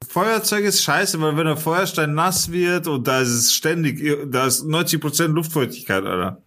[0.07, 4.47] Feuerzeug ist scheiße, weil wenn der Feuerstein nass wird und da ist es ständig, da
[4.47, 6.43] ist 90% Luftfeuchtigkeit, Alter.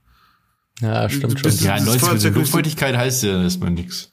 [0.81, 1.65] Ja, stimmt Du schon.
[1.65, 4.11] Ja, das 90 Feuerzeug ist- Luftfeuchtigkeit heißt ja erstmal nix.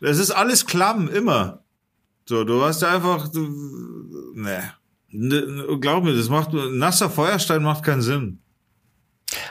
[0.00, 1.62] Es ist alles klamm, immer.
[2.26, 3.40] So, du hast ja einfach, du,
[4.34, 4.72] ne.
[5.16, 8.40] Ne, Glaub mir, das macht, nasser Feuerstein macht keinen Sinn.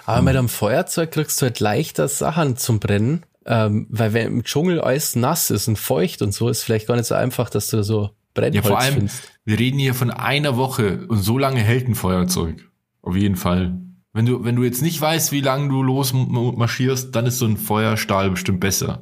[0.06, 4.44] Aber mit einem Feuerzeug kriegst du halt leichter Sachen zum Brennen, ähm, weil wenn im
[4.44, 7.70] Dschungel alles nass ist und feucht und so, ist vielleicht gar nicht so einfach, dass
[7.70, 9.24] du da so Brennholz Ja, vor allem, findest.
[9.46, 12.70] wir reden hier von einer Woche und so lange hält ein Feuerzeug.
[13.02, 13.78] Auf jeden Fall.
[14.12, 17.58] Wenn du, wenn du jetzt nicht weißt, wie lange du losmarschierst, dann ist so ein
[17.58, 19.02] Feuerstahl bestimmt besser.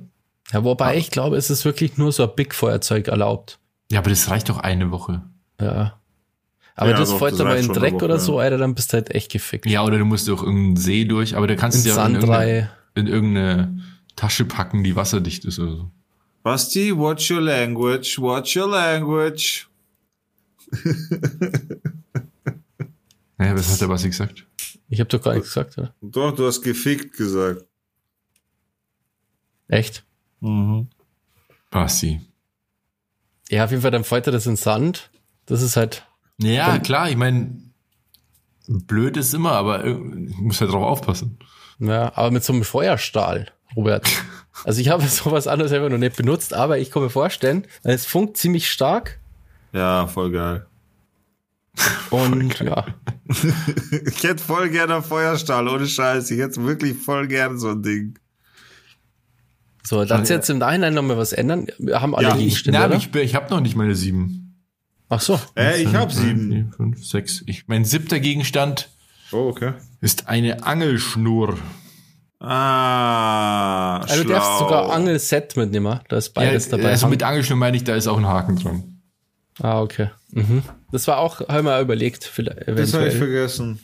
[0.52, 3.60] Ja, wobei ich glaube, es ist wirklich nur so ein Big-Feuerzeug erlaubt.
[3.91, 5.24] Ja, aber das reicht doch eine Woche.
[5.60, 6.01] Ja.
[6.76, 9.12] Aber Ja, das fällt reicht in Dreck Woche, oder so, Alter, dann bist du halt
[9.12, 9.66] echt gefickt.
[9.66, 12.16] Ja, oder du musst durch irgendeinen See durch, aber da kannst In du ja in
[12.16, 13.82] irgendeine, in irgendeine
[14.16, 15.92] Tasche packen, die wasserdicht ist oder so.
[16.44, 19.68] Basti, watch your language, watch your language.
[23.40, 24.46] Ja, was hat der Basti gesagt?
[24.88, 25.96] Ich habe doch gar nichts gesagt, oder?
[26.02, 27.66] Doch, du hast gefickt gesagt.
[29.68, 30.04] Echt?
[30.42, 30.88] Mhm.
[31.72, 32.22] Basti.
[33.50, 35.10] Ja, auf jeden Fall, dann fällt er das in Sand.
[35.48, 36.06] Das ist halt,
[36.42, 37.56] Ja, Dann- klar, ich meine,
[38.68, 39.98] blöd ist immer, aber ich
[40.38, 41.38] muss ja drauf aufpassen.
[41.80, 44.08] ja, aber mit so einem Feuerstahl, Robert.
[44.66, 48.06] Also ich habe sowas anderes einfach noch nicht benutzt, aber ich kann mir vorstellen, es
[48.06, 49.18] funkt ziemlich stark
[49.72, 50.66] Ja, voll geil.
[52.12, 52.86] und ja,
[54.08, 56.30] Ich hätte voll gerne einen Feuerstahl, ohne Scheiß.
[56.32, 58.20] Ich hätte wirklich voll gerne so ein Ding.
[59.84, 61.68] so, darfst du jetzt im Nachhinein nochmal was ändern?
[61.80, 64.41] Wir haben alle Ja, Ich, Gegenstände, na, ich, bin- ich habe noch nicht meine sieben.
[65.13, 65.39] Ach so.
[65.58, 66.52] Äh, ich hab Drei, sieben.
[66.52, 67.43] vier, fünf, sechs.
[67.45, 68.89] Ich, mein siebter Gegenstand
[69.34, 69.74] Oh, okay.
[70.00, 71.58] ist eine Angelschnur.
[72.39, 76.89] Ah, Also du darfst sogar Angelset mitnehmen, da ist beides ja, dabei.
[76.91, 79.02] Also mit Angelschnur meine ich, da ist auch ein Haken dran.
[79.62, 80.10] ah, okay.
[80.32, 80.63] Mhm.
[80.91, 83.80] Das war auch, haben wir überlegt, vielleicht Das habe ich vergessen.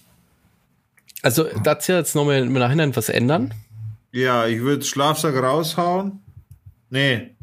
[1.23, 3.53] Also, darfst du jetzt nochmal im Nachhinein was ändern?
[4.11, 6.19] Ja, ich würde Schlafsack raushauen.
[6.89, 7.35] Nee,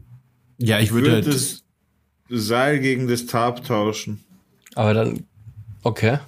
[0.58, 1.63] Ja, ich ich würde würde halt, das
[2.28, 4.24] Seil gegen das Tab tauschen.
[4.74, 5.24] Aber dann,
[5.82, 6.18] okay.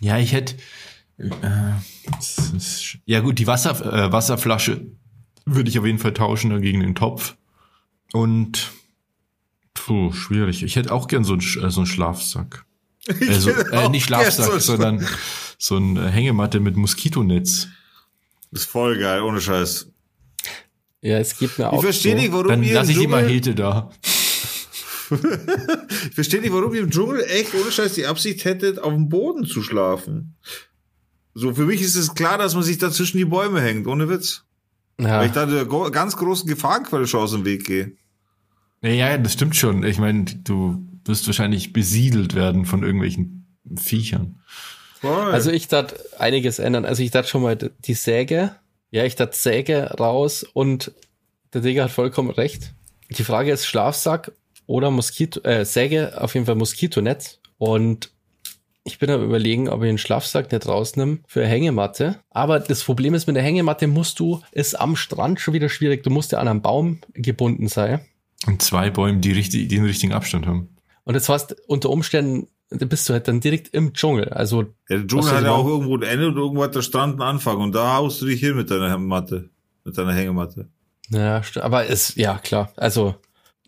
[0.00, 0.56] ja, ich hätte,
[1.18, 1.72] äh,
[3.04, 4.86] ja gut, die Wasser, äh, Wasserflasche
[5.44, 7.36] würde ich auf jeden Fall tauschen gegen den Topf.
[8.12, 8.70] Und,
[9.74, 10.62] puh, schwierig.
[10.62, 12.64] Ich hätte auch gern so einen, äh, so einen Schlafsack.
[13.28, 15.06] Also, äh, nicht Schlafsack, so sondern
[15.58, 17.68] so eine Hängematte mit Moskitonetz.
[18.50, 19.88] Das ist voll geil, ohne Scheiß.
[21.02, 21.76] Ja, es gibt mir auch.
[21.76, 22.22] Ich verstehe so.
[22.22, 23.90] nicht, warum Dann ihr lasse ich die Dschungel, Machete da.
[25.10, 29.08] Ich verstehe nicht, warum ihr im Dschungel echt ohne Scheiß die Absicht hättet, auf dem
[29.08, 30.36] Boden zu schlafen.
[31.34, 34.08] So, für mich ist es klar, dass man sich da zwischen die Bäume hängt, ohne
[34.08, 34.44] Witz.
[34.98, 37.92] Weil ich Ja, da der ganz großen Gefahrenquelle schon aus dem Weg gehe.
[38.82, 39.84] Ja, ja, das stimmt schon.
[39.84, 43.46] Ich meine, du wirst wahrscheinlich besiedelt werden von irgendwelchen
[43.76, 44.40] Viechern.
[45.00, 45.32] Voll.
[45.32, 46.84] also ich dachte einiges ändern.
[46.84, 48.54] Also ich dachte schon mal die Säge.
[48.90, 50.92] Ja, ich dachte Säge raus und
[51.54, 52.74] der Digger hat vollkommen recht.
[53.08, 54.32] Die Frage ist Schlafsack
[54.70, 57.40] oder Moskito, äh, Säge, auf jeden Fall Moskitonetz.
[57.58, 58.12] Und
[58.84, 62.20] ich bin am überlegen, ob ich einen Schlafsack nicht rausnehme für eine Hängematte.
[62.30, 66.04] Aber das Problem ist, mit der Hängematte musst du, ist am Strand schon wieder schwierig.
[66.04, 68.00] Du musst ja an einem Baum gebunden sein.
[68.46, 70.68] Und zwei Bäume, die, richtig, die den richtigen Abstand haben.
[71.02, 74.28] Und das heißt, unter Umständen bist du halt dann direkt im Dschungel.
[74.28, 77.14] Also, ja, der Dschungel hat ja auch irgendwo ein Ende und irgendwo hat der Strand
[77.14, 77.56] einen Anfang.
[77.56, 79.50] Und da haust du dich hin mit deiner Matte.
[79.84, 80.68] Mit deiner Hängematte.
[81.08, 82.72] ja, aber es, ja, klar.
[82.76, 83.16] Also,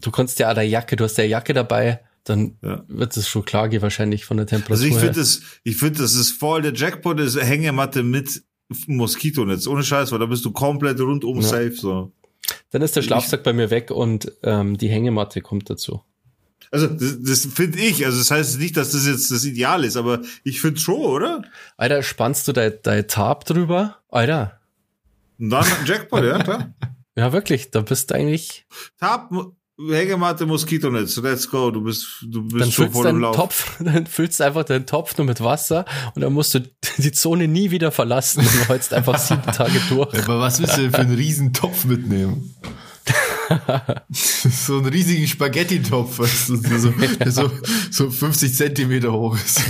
[0.03, 2.85] du kannst ja auch der Jacke, du hast ja Jacke dabei, dann Ja.
[2.89, 4.75] wird es schon klar gehen, wahrscheinlich von der Temperatur.
[4.75, 8.43] Also ich finde das, ich finde das ist voll der Jackpot ist Hängematte mit
[8.87, 9.67] Moskitonetz.
[9.67, 11.43] Ohne Scheiß, weil da bist du komplett rundum Ja.
[11.49, 12.13] safe, so.
[12.71, 16.03] Dann ist der Schlafsack bei mir weg und ähm, die Hängematte kommt dazu.
[16.71, 18.05] Also, das, das finde ich.
[18.07, 21.43] Also, das heißt nicht, dass das jetzt das Ideal ist, aber ich finde schon, oder?
[21.77, 23.99] Alter, spannst du dein, dein Tarp drüber?
[24.09, 24.61] Alter,
[25.39, 26.73] Und dann Jackpot, ja, klar.
[27.17, 28.65] ja wirklich, da bist du eigentlich,
[28.99, 29.31] Tab,
[29.79, 33.37] Hängematte, Moskitonetz, let's go, du bist, du bist Dann schon voll im Lauf.
[33.37, 36.61] Topf, dann füllst du einfach deinen Topf nur mit Wasser und dann musst du
[36.99, 40.15] die Zone nie wieder verlassen und du holst einfach sieben Tage durch.
[40.25, 42.55] Aber was willst du denn für einen riesen Topf mitnehmen?
[44.11, 47.51] so einen riesigen Spaghetti-Topf, weißt du, der so, der so,
[47.91, 49.61] so 50 Zentimeter hoch ist.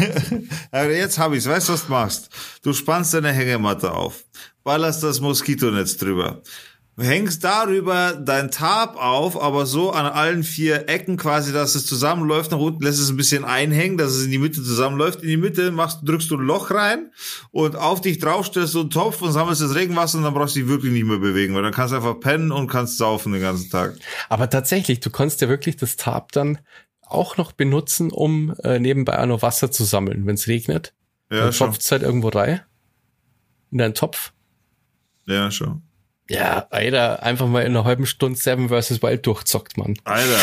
[0.70, 2.28] Aber jetzt hab ich's, weißt du, was du machst?
[2.62, 4.24] Du spannst deine Hängematte auf,
[4.62, 6.42] ballerst das Moskitonetz drüber,
[6.98, 12.50] hängst darüber dein Tarp auf, aber so an allen vier Ecken quasi, dass es zusammenläuft,
[12.50, 15.22] nach unten lässt es ein bisschen einhängen, dass es in die Mitte zusammenläuft.
[15.22, 17.10] In die Mitte machst, drückst du ein Loch rein
[17.50, 20.54] und auf dich drauf stellst du einen Topf und sammelst das Regenwasser und dann brauchst
[20.54, 23.32] du dich wirklich nicht mehr bewegen, weil dann kannst du einfach pennen und kannst saufen
[23.32, 23.96] den ganzen Tag.
[24.28, 26.58] Aber tatsächlich, du kannst ja wirklich das Tarp dann
[27.00, 30.94] auch noch benutzen, um äh, nebenbei auch noch Wasser zu sammeln, wenn es regnet.
[31.30, 32.60] Ja, dann tropft halt irgendwo rein.
[33.70, 34.32] In deinen Topf.
[35.26, 35.82] Ja, schon.
[36.32, 39.02] Ja, Alter, einfach mal in einer halben Stunde Seven vs.
[39.02, 39.98] Wild durchzockt, man.
[40.04, 40.40] Alter.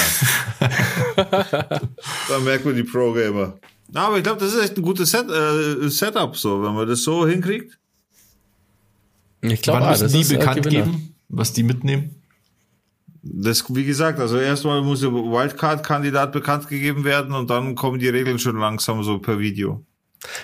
[2.30, 3.58] da merkt man die Pro-Gamer.
[3.92, 6.88] Na, aber ich glaube, das ist echt ein gutes Set, äh, Setup, so, wenn man
[6.88, 7.80] das so hinkriegt.
[9.42, 10.86] Ich glaube, Wann ah, das die ist bekannt Gewinner.
[10.86, 12.22] geben, was die mitnehmen?
[13.24, 18.10] Das, wie gesagt, also erstmal muss der Wildcard-Kandidat bekannt gegeben werden und dann kommen die
[18.10, 19.84] Regeln schon langsam so per Video.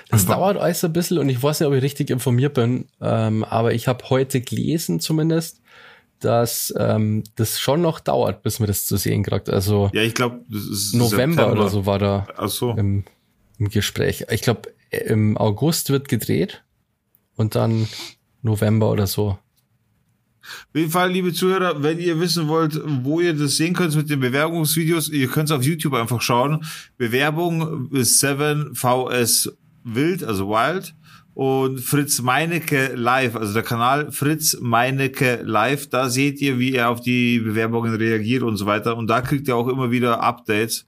[0.09, 3.43] Das dauert alles ein bisschen und ich weiß nicht, ob ich richtig informiert bin, ähm,
[3.43, 5.61] aber ich habe heute gelesen zumindest,
[6.19, 9.49] dass ähm, das schon noch dauert, bis man das zu sehen kriegt.
[9.49, 11.51] Also Ja, ich glaube, das ist November September.
[11.61, 12.71] oder so war da Ach so.
[12.71, 13.03] im,
[13.57, 14.25] im Gespräch.
[14.31, 16.63] Ich glaube, im August wird gedreht
[17.35, 17.87] und dann
[18.41, 19.37] November oder so.
[20.41, 24.09] Auf jeden Fall, liebe Zuhörer, wenn ihr wissen wollt, wo ihr das sehen könnt mit
[24.11, 26.63] den Bewerbungsvideos, ihr könnt es auf YouTube einfach schauen.
[26.97, 29.51] Bewerbung ist 7VS
[29.85, 30.93] Wild, also Wild.
[31.33, 36.89] Und Fritz Meinecke Live, also der Kanal Fritz Meinecke Live, da seht ihr, wie er
[36.89, 38.95] auf die Bewerbungen reagiert und so weiter.
[38.95, 40.87] Und da kriegt ihr auch immer wieder Updates,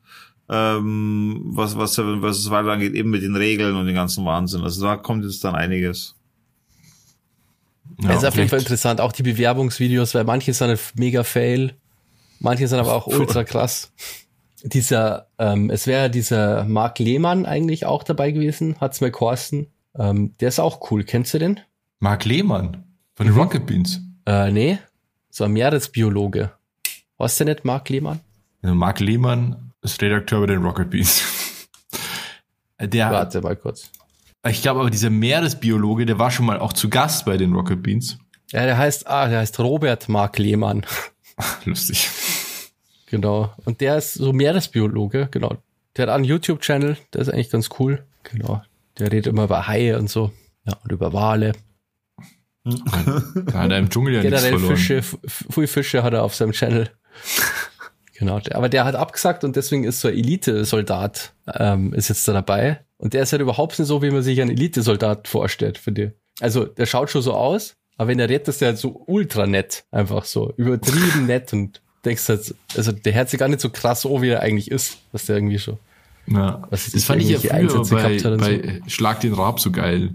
[0.50, 4.62] ähm, was, was, was es weiter angeht, eben mit den Regeln und den ganzen Wahnsinn.
[4.62, 6.16] Also da kommt jetzt dann einiges.
[8.00, 11.74] Ja, das ist auf jeden Fall interessant, auch die Bewerbungsvideos, weil manche sind mega fail,
[12.40, 13.92] manche sind aber auch ultra krass.
[14.64, 19.68] Dieser, ähm, es wäre dieser Marc Lehmann eigentlich auch dabei gewesen, hat's mir Korsten.
[19.98, 21.04] Ähm, der ist auch cool.
[21.04, 21.60] Kennst du den?
[22.00, 22.84] Marc Lehmann
[23.16, 23.42] von den Mhm.
[23.42, 24.02] Rocket Beans.
[24.26, 24.80] Äh, nee.
[25.30, 26.52] So ein Meeresbiologe.
[27.18, 28.20] Was denn nicht, Marc Lehmann?
[28.62, 31.22] Also Marc Lehmann ist Redakteur bei den Rocket Beans.
[32.80, 33.90] Der, Warte mal kurz.
[34.48, 37.82] ich glaube aber dieser Meeresbiologe, der war schon mal auch zu Gast bei den Rocket
[37.82, 38.20] Beans.
[38.52, 40.86] Ja, der heißt, ah, der heißt Robert Marc Lehmann.
[41.66, 42.08] Lustig.
[43.08, 43.54] Genau.
[43.66, 45.58] Und der ist so Meeresbiologe, genau.
[45.96, 48.04] Der hat einen YouTube-Channel, der ist eigentlich ganz cool.
[48.24, 48.62] Genau.
[49.00, 50.32] Der redet immer über Haie und so.
[50.66, 51.54] Ja, und über Wale.
[52.64, 54.60] Da hat er im Dschungel ja Generell.
[54.60, 55.18] Fische, f-
[55.50, 56.90] viele Fische hat er auf seinem Channel.
[58.20, 62.34] Genau, aber der hat abgesagt und deswegen ist so ein Elite-Soldat, ähm, ist jetzt da
[62.34, 62.84] dabei.
[62.98, 66.12] Und der ist halt überhaupt nicht so, wie man sich einen Elite-Soldat vorstellt, finde ich.
[66.42, 69.46] Also, der schaut schon so aus, aber wenn er redet, ist der halt so ultra
[69.46, 69.84] nett.
[69.92, 74.06] Einfach so, übertrieben nett und denkst halt, also der hört sich gar nicht so krass
[74.06, 75.78] an, wie er eigentlich ist, dass der irgendwie schon.
[76.28, 76.64] Ja.
[76.70, 80.12] Was Das fand ich ja früher Einsätze bei, bei Schlag den Raab so geil.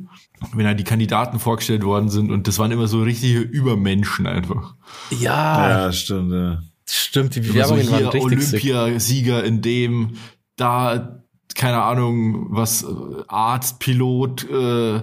[0.54, 4.74] Wenn halt die Kandidaten vorgestellt worden sind und das waren immer so richtige Übermenschen einfach.
[5.10, 6.62] Ja, Ja, stimmt, ja.
[6.86, 8.62] stimmt, die Immer so Bewerbungen waren hier richtig sick.
[8.64, 10.16] Olympiasieger in dem,
[10.56, 11.21] da,
[11.54, 12.86] keine Ahnung, was, äh,
[13.28, 15.00] Arzt, Pilot, äh,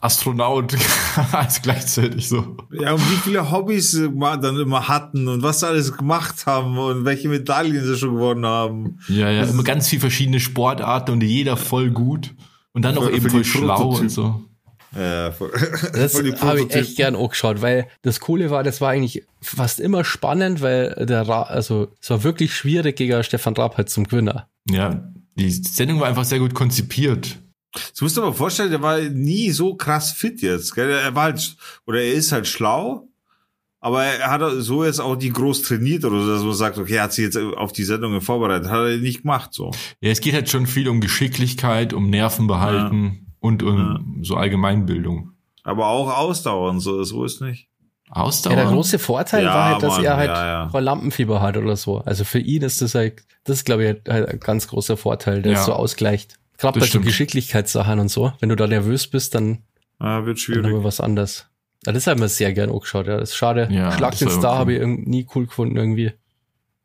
[0.00, 0.74] Astronaut,
[1.32, 2.56] alles gleichzeitig so.
[2.72, 6.46] Ja, und wie viele Hobbys sie ma- dann immer hatten und was sie alles gemacht
[6.46, 8.98] haben und welche Medaillen sie schon gewonnen haben.
[9.08, 12.34] Ja, ja, immer ganz viel verschiedene Sportarten und jeder voll gut.
[12.72, 14.42] Und dann auch eben voll schlau und so.
[14.96, 15.50] Ja, voll,
[15.94, 20.04] Das habe ich echt gern angeschaut, weil das Coole war, das war eigentlich fast immer
[20.04, 24.48] spannend, weil der Ra also es war wirklich schwierig gegen Stefan Raab halt zum Gewinner.
[24.68, 25.02] Ja,
[25.34, 27.38] die Sendung war einfach sehr gut konzipiert.
[27.72, 30.74] Das musst du dir mal vorstellen, der war nie so krass fit jetzt.
[30.74, 30.90] Gell?
[30.90, 33.08] Er war halt, oder er ist halt schlau,
[33.80, 36.96] aber er hat so jetzt auch nie groß trainiert oder so, dass man sagt, okay,
[36.96, 38.70] er hat sich jetzt auf die Sendungen vorbereitet.
[38.70, 39.70] Hat er nicht gemacht, so.
[40.00, 45.32] Ja, es geht halt schon viel um Geschicklichkeit, um Nerven behalten und um so Allgemeinbildung.
[45.64, 47.68] Aber auch Ausdauer und so, so ist nicht.
[48.14, 48.52] Ausdauer.
[48.56, 50.68] Ja, der große Vorteil Ja, war halt, dass Mann, er halt ja, ja.
[50.68, 51.98] voll Lampenfieber hat oder so.
[52.00, 55.42] Also für ihn ist das halt, das ist glaube ich halt ein ganz großer Vorteil,
[55.42, 55.58] der Ja.
[55.60, 56.36] es so ausgleicht.
[56.58, 57.00] Gerade Das bei so.
[57.00, 58.32] Geschicklichkeitssachen und so.
[58.40, 59.58] Wenn du da nervös bist, dann,
[60.00, 60.64] Ja, wird dann schwierig.
[60.64, 61.46] haben wir was anderes.
[61.86, 63.16] Ja, das haben wir sehr gern angeschaut, ja.
[63.18, 63.66] Das ist schade.
[63.70, 64.58] Ja, Schlag das den Star cool.
[64.58, 66.12] habe ich irgendwie nie cool gefunden irgendwie.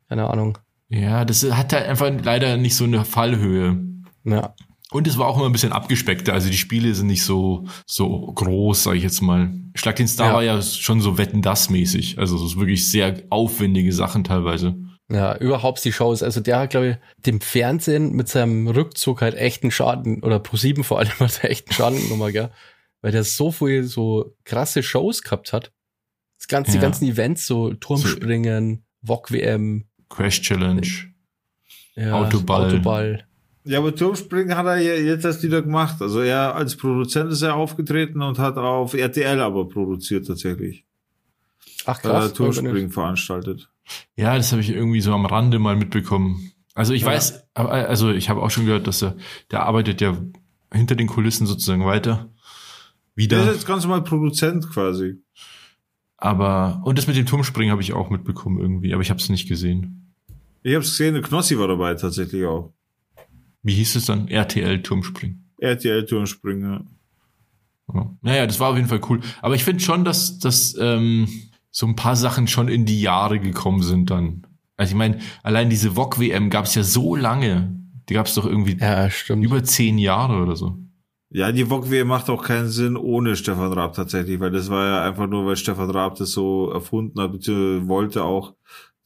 [0.08, 0.58] Keine Ahnung.
[0.88, 3.76] Ja, das hat halt einfach leider nicht so eine Fallhöhe.
[4.24, 4.54] Ja.
[4.90, 6.32] Und es war auch immer ein bisschen abgespeckter.
[6.32, 9.52] Also die Spiele sind nicht so, so groß, sag ich jetzt mal.
[9.74, 10.34] Schlag den Star Ja.
[10.34, 12.18] war ja schon so Wetten das mäßig.
[12.18, 14.76] Also es ist wirklich sehr aufwendige Sachen teilweise.
[15.10, 16.22] Ja, überhaupt die Shows.
[16.22, 20.82] Also der hat, glaube ich, dem Fernsehen mit seinem Rückzug halt echten Schaden, oder Pro7
[20.84, 22.50] vor allem hat er echten Schaden genommen, gell?
[23.02, 25.70] Weil der so viel so krasse Shows gehabt hat.
[26.38, 26.76] Das ganze, Ja.
[26.78, 30.86] Die ganzen Events, so Turmspringen, VOG WM, Crash Challenge.
[31.94, 32.66] ja, Autoball.
[32.66, 33.27] Autoball.
[33.68, 36.00] Ja, aber Turmspringen hat er ja jetzt erst wieder gemacht.
[36.00, 40.86] Also er als Produzent ist er aufgetreten und hat auf RTL aber produziert tatsächlich.
[41.84, 42.32] Ach er krass.
[42.32, 43.68] Turmspringen veranstaltet.
[44.16, 46.52] Ja, das habe ich irgendwie so am Rande mal mitbekommen.
[46.74, 47.08] Also ich Ja.
[47.08, 49.16] weiß, aber- also ich habe auch schon gehört, dass er,
[49.50, 50.16] der arbeitet ja
[50.72, 52.14] hinter den Kulissen sozusagen weiter.
[52.16, 53.52] Der ist Wieder.
[53.52, 55.16] jetzt ganz normal Produzent quasi.
[56.16, 59.28] Aber, und das mit dem Turmspringen habe ich auch mitbekommen irgendwie, aber ich habe es
[59.28, 60.14] nicht gesehen.
[60.62, 62.72] Ich hab's gesehen, der Knossi war dabei tatsächlich auch.
[63.62, 64.28] Wie hieß es dann?
[64.28, 65.50] RTL Turmspringen.
[65.58, 66.88] RTL Turmspringen.
[67.92, 68.14] Ja.
[68.22, 69.20] Naja, das war auf jeden Fall cool.
[69.40, 71.28] Aber ich finde schon, dass, dass ähm,
[71.70, 74.46] so ein paar Sachen schon in die Jahre gekommen sind dann.
[74.76, 77.74] Also ich meine, allein diese VOG-WM gab es ja so lange.
[78.08, 80.78] Die gab es doch irgendwie Ja, über zehn Jahre oder so.
[81.30, 85.04] Ja, die VOG macht auch keinen Sinn ohne Stefan Raab tatsächlich, weil das war ja
[85.04, 88.54] einfach nur, weil Stefan Raab das so erfunden hat, beziehungsweise wollte auch.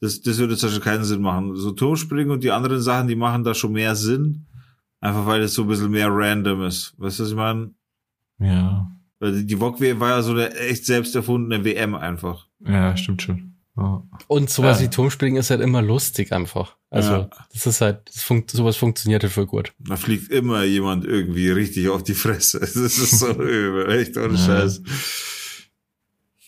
[0.03, 1.55] Das, das würde zum Beispiel keinen Sinn machen.
[1.55, 4.47] So Turmspringen und die anderen Sachen, die machen da schon mehr Sinn.
[4.99, 6.93] Einfach weil es so ein bisschen mehr random ist.
[6.97, 7.71] Weißt du, was ich meine?
[8.39, 8.91] Ja.
[9.19, 12.47] Weil die- VOG war ja so eine echt selbst erfundene WM einfach.
[12.65, 13.55] Ja, stimmt schon.
[13.77, 14.03] Ja.
[14.27, 14.85] Und sowas Ja.
[14.85, 16.75] wie Turmspringen ist halt immer lustig einfach.
[16.89, 17.29] Also, Ja.
[17.53, 19.73] das ist halt, das funkt, sowas funktioniert halt voll gut.
[19.79, 22.59] Da fliegt immer jemand irgendwie richtig auf die Fresse.
[22.61, 24.45] Das ist so übel, echt ohne Ja.
[24.45, 24.81] Scheiß.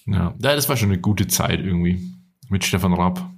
[0.08, 0.36] ja.
[0.38, 2.12] Ja, das war schon eine gute Zeit irgendwie.
[2.50, 3.32] Mit Stefan Raab.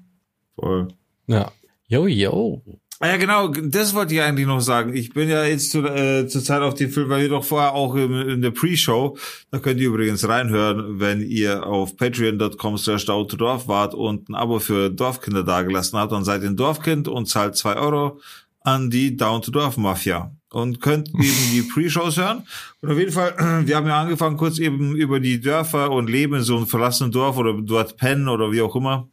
[0.58, 0.88] Voll.
[1.28, 1.52] Ja.
[1.88, 2.62] Yo, yo.
[3.00, 4.96] Ah ja, genau, das wollte ich eigentlich noch sagen.
[4.96, 7.74] Ich bin ja jetzt zu, äh, zur Zeit auf den Film, weil wir doch vorher
[7.74, 9.16] auch im, in der Pre-Show,
[9.52, 14.58] da könnt ihr übrigens reinhören, wenn ihr auf patreon.com slash Dorf wart und ein Abo
[14.58, 18.20] für Dorfkinder dagelassen habt, dann seid ihr ein Dorfkind und zahlt zwei Euro
[18.62, 22.48] an die Down to Dorf Mafia und könnt eben die Pre-Shows hören.
[22.82, 23.36] Und auf jeden Fall,
[23.68, 27.12] wir haben ja angefangen kurz eben über die Dörfer und Leben in so einem verlassenen
[27.12, 29.08] Dorf oder dort pennen oder wie auch immer.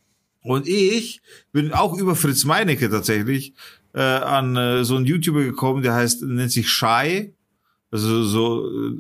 [0.45, 1.21] Und ich
[1.53, 3.55] bin auch über Fritz Meinecke tatsächlich
[3.95, 7.35] äh, an äh, so einen YouTuber gekommen, der heißt, nennt sich Shy.
[7.91, 8.93] Also so, äh,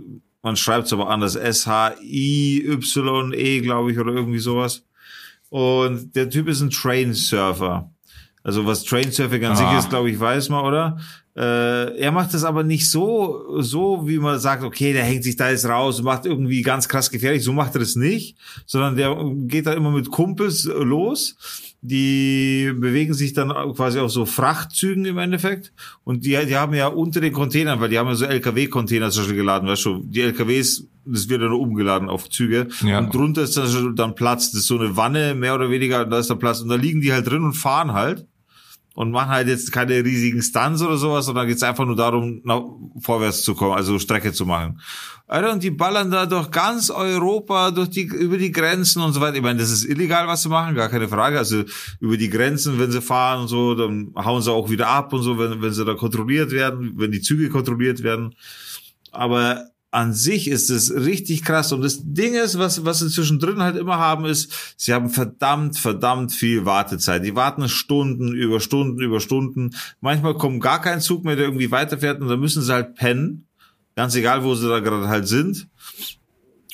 [0.43, 1.37] man schreibt es aber anders,
[2.25, 4.85] S-H-I-Y-E, glaube ich, oder irgendwie sowas.
[5.51, 7.91] Und der Typ ist ein Train-Surfer.
[8.43, 9.57] Also was Train-Surfing an Ah.
[9.57, 10.99] sich ist, glaube ich, weiß man, oder?
[11.37, 15.35] Äh, er macht das aber nicht so, so wie man sagt, okay, der hängt sich
[15.35, 17.43] da jetzt raus und macht irgendwie ganz krass gefährlich.
[17.43, 19.17] So macht er das nicht, sondern der
[19.49, 21.37] geht da immer mit Kumpels los.
[21.81, 25.73] Die bewegen sich dann quasi auf so Frachtzügen im Endeffekt.
[26.05, 29.23] Und die, die haben ja unter den Containern, weil die haben ja so LKW-Container zum
[29.23, 32.69] Beispiel geladen, weißt du, die LKWs, das wird dann umgeladen auf Züge.
[32.83, 33.01] Ja.
[33.01, 34.53] Und drunter ist dann, dann Platz.
[34.53, 36.61] Das ist so eine Wanne, mehr oder weniger, und da ist der Platz.
[36.61, 38.25] Und da liegen die halt drin und fahren halt
[38.95, 42.63] und machen halt jetzt keine riesigen Stunts oder sowas, sondern geht's einfach nur darum, nach
[43.01, 44.81] vorwärts zu kommen, also Strecke zu machen.
[45.27, 49.37] Und die ballern da durch ganz Europa, durch die, über die Grenzen und so weiter.
[49.37, 51.39] Ich meine, das ist illegal, was sie machen, gar keine Frage.
[51.39, 51.65] Also
[51.99, 55.23] über die Grenzen, wenn sie fahren und so, dann hauen sie auch wieder ab und
[55.23, 58.35] so, wenn, wenn sie da kontrolliert werden, wenn die Züge kontrolliert werden.
[59.11, 59.65] Aber
[59.95, 61.73] an sich ist es richtig krass.
[61.73, 65.79] Und das Ding ist, was, was sie zwischendrin halt immer haben, ist, sie haben verdammt,
[65.79, 67.25] verdammt viel Wartezeit.
[67.25, 69.77] Die warten Stunden über Stunden über Stunden.
[70.01, 73.47] Manchmal kommt gar kein Zug mehr, der irgendwie weiterfährt und dann müssen sie halt pennen.
[73.95, 75.69] Ganz egal, wo sie da gerade halt sind.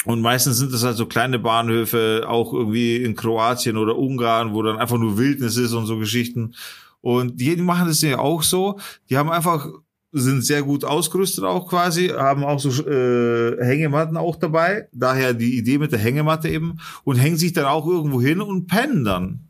[0.07, 4.62] Und meistens sind das halt so kleine Bahnhöfe, auch irgendwie in Kroatien oder Ungarn, wo
[4.62, 6.55] dann einfach nur Wildnis ist und so Geschichten.
[7.03, 8.79] Und die machen das ja auch so.
[9.11, 9.68] Die haben einfach,
[10.12, 14.88] sind sehr gut ausgerüstet auch quasi, haben auch so äh, Hängematten auch dabei.
[14.92, 16.78] Daher die Idee mit der Hängematte eben.
[17.04, 19.48] Und hängen sich dann auch irgendwo hin und pennen dann.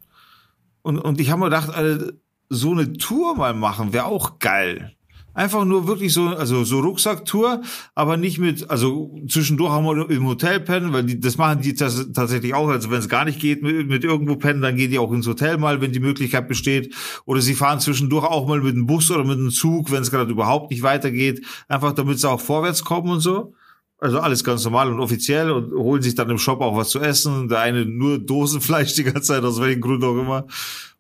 [0.83, 2.13] Und, und ich habe mir gedacht, Alter,
[2.49, 4.93] so eine Tour mal machen wäre auch geil.
[5.41, 7.63] Einfach nur wirklich so, also so Rucksacktour,
[7.95, 11.75] aber nicht mit, also zwischendurch haben wir im Hotel pennen, weil die, das machen die
[11.75, 12.69] das tatsächlich auch.
[12.69, 15.27] Also wenn es gar nicht geht mit, mit irgendwo pennen, dann gehen die auch ins
[15.27, 16.95] Hotel mal, wenn die Möglichkeit besteht.
[17.25, 20.11] Oder sie fahren zwischendurch auch mal mit dem Bus oder mit dem Zug, wenn es
[20.11, 21.43] gerade überhaupt nicht weitergeht.
[21.69, 23.55] Einfach damit sie auch vorwärts kommen und so.
[23.97, 27.01] Also alles ganz normal und offiziell und holen sich dann im Shop auch was zu
[27.01, 27.49] essen.
[27.49, 30.47] Der eine nur Dosenfleisch die ganze Zeit, aus welchem Grund auch immer.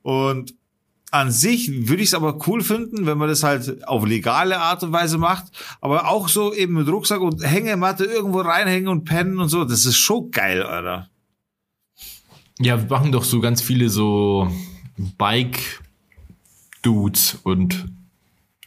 [0.01, 0.55] Und
[1.11, 4.82] an sich würde ich es aber cool finden, wenn man das halt auf legale Art
[4.82, 5.46] und Weise macht,
[5.80, 9.64] aber auch so eben mit Rucksack und Hängematte irgendwo reinhängen und pennen und so.
[9.64, 11.08] Das ist schon geil, Alter.
[12.61, 14.50] Ja, wir machen doch so ganz viele so
[16.82, 17.86] Bike-Dudes und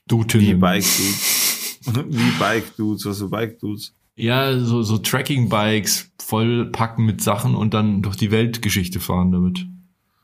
[0.07, 0.47] Dutinnen.
[0.47, 1.79] Wie Bike Dudes.
[2.09, 3.93] Wie Bike Dudes, was für Bike Dudes.
[4.15, 9.65] Ja, so, so Tracking-Bikes vollpacken mit Sachen und dann durch die Weltgeschichte fahren damit.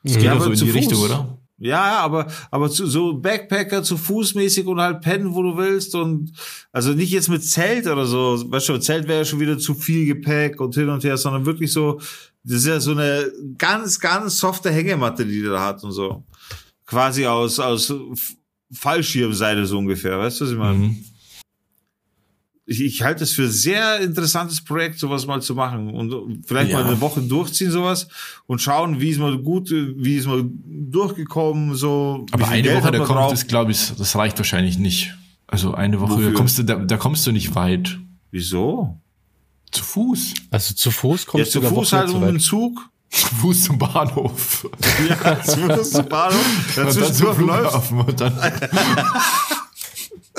[0.03, 0.91] Das geht Ja, doch aber so in die Fuß.
[0.91, 1.37] Richtung, oder?
[1.59, 6.31] Ja, aber, aber zu, so Backpacker zu fußmäßig und halt pennen, wo du willst und,
[6.71, 9.73] also nicht jetzt mit Zelt oder so, weißt du, Zelt wäre ja schon wieder zu
[9.73, 11.99] viel Gepäck und hin und her, sondern wirklich so,
[12.43, 16.23] das ist ja so eine ganz, ganz softe Hängematte, die der da hat und so.
[16.85, 17.93] Quasi aus, aus
[18.71, 20.77] Fallschirmseite so ungefähr, weißt du, was ich meine?
[20.77, 21.03] Mhm
[22.69, 26.79] ich, ich halte es für sehr interessantes Projekt, sowas mal zu machen und vielleicht ja.
[26.79, 28.07] mal eine Woche durchziehen, sowas
[28.45, 32.27] und schauen, wie ist mal gut, wie ist mal durchgekommen, so.
[32.31, 35.15] Aber eine Geld Woche, da kommt das, glaube ich, das reicht wahrscheinlich nicht.
[35.47, 37.97] Also eine Woche, da kommst du, da, da kommst du nicht weit.
[38.29, 38.99] Wieso?
[39.71, 40.35] Zu Fuß.
[40.51, 42.87] Also zu Fuß kommst ja, du zu Fuß halt um den Zug.
[43.09, 44.69] Zu Fuß zum Bahnhof.
[45.09, 46.73] Ja, zu Fuß zum Bahnhof.
[46.75, 47.91] Dazwischen läuft.
[47.91, 48.33] Und dann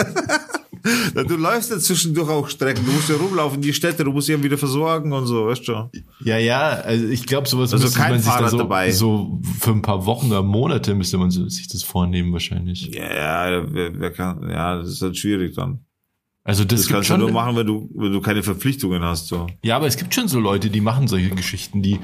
[1.14, 4.42] du läufst ja zwischendurch auch Strecken, du musst ja rumlaufen, die Städte, du musst ja
[4.42, 5.90] wieder versorgen und so, weißt du?
[6.24, 8.90] Ja, ja, also ich glaube, sowas also kein man sich Fahrrad so, dabei.
[8.90, 12.94] so für ein paar Wochen oder Monate müsste man sich das vornehmen wahrscheinlich.
[12.94, 15.80] Ja, ja, wer, wer kann, ja, das ist halt schwierig dann.
[16.42, 19.28] Also das, das kannst schon, du nur machen, wenn du, wenn du keine Verpflichtungen hast.
[19.28, 19.46] So.
[19.62, 22.00] Ja, aber es gibt schon so Leute, die machen solche Geschichten, die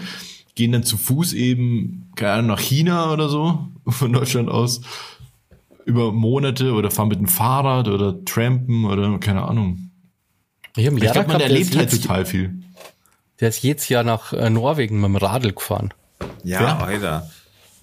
[0.54, 4.82] gehen dann zu Fuß eben, keine Ahnung, nach China oder so, von Deutschland aus
[5.86, 9.90] über Monate oder fahren mit dem Fahrrad oder trampen oder keine Ahnung.
[10.76, 12.54] Ich, ich glaube, man erlebt halt total viel.
[13.40, 15.94] Der ist jedes Jahr nach äh, Norwegen mit dem Radl gefahren.
[16.42, 16.78] Ja, ja.
[16.78, 17.30] Alter.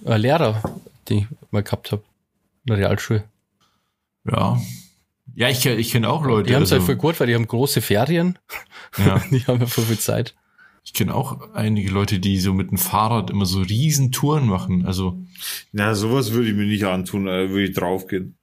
[0.06, 0.62] Ein Lehrer,
[1.10, 2.04] den ich mal gehabt habe.
[2.66, 3.24] In der Realschule.
[4.30, 4.60] Ja.
[5.36, 6.50] Ja, ich, ich kenne auch Leute.
[6.50, 8.38] Die haben es halt also, halt voll gut, weil die haben große Ferien.
[8.98, 9.22] Ja.
[9.32, 10.36] die haben ja voll viel Zeit.
[10.86, 14.86] Ich kenne auch einige Leute, die so mit dem Fahrrad immer so riesen Touren machen.
[14.86, 15.24] Also.
[15.72, 18.36] Na, sowas würde ich mir nicht antun, da würde ich draufgehen.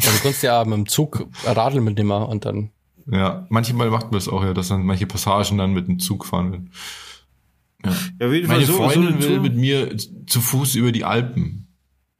[0.00, 2.70] Ja, du kannst ja mit dem Zug radeln mitnehmen und dann.
[3.10, 6.26] Ja, manchmal macht man das auch ja, dass dann manche Passagen dann mit dem Zug
[6.26, 6.70] fahren werden.
[7.84, 7.96] Ja.
[8.20, 11.68] ja jeden Meine so, Freundin so will mit mir zu Fuß über die Alpen.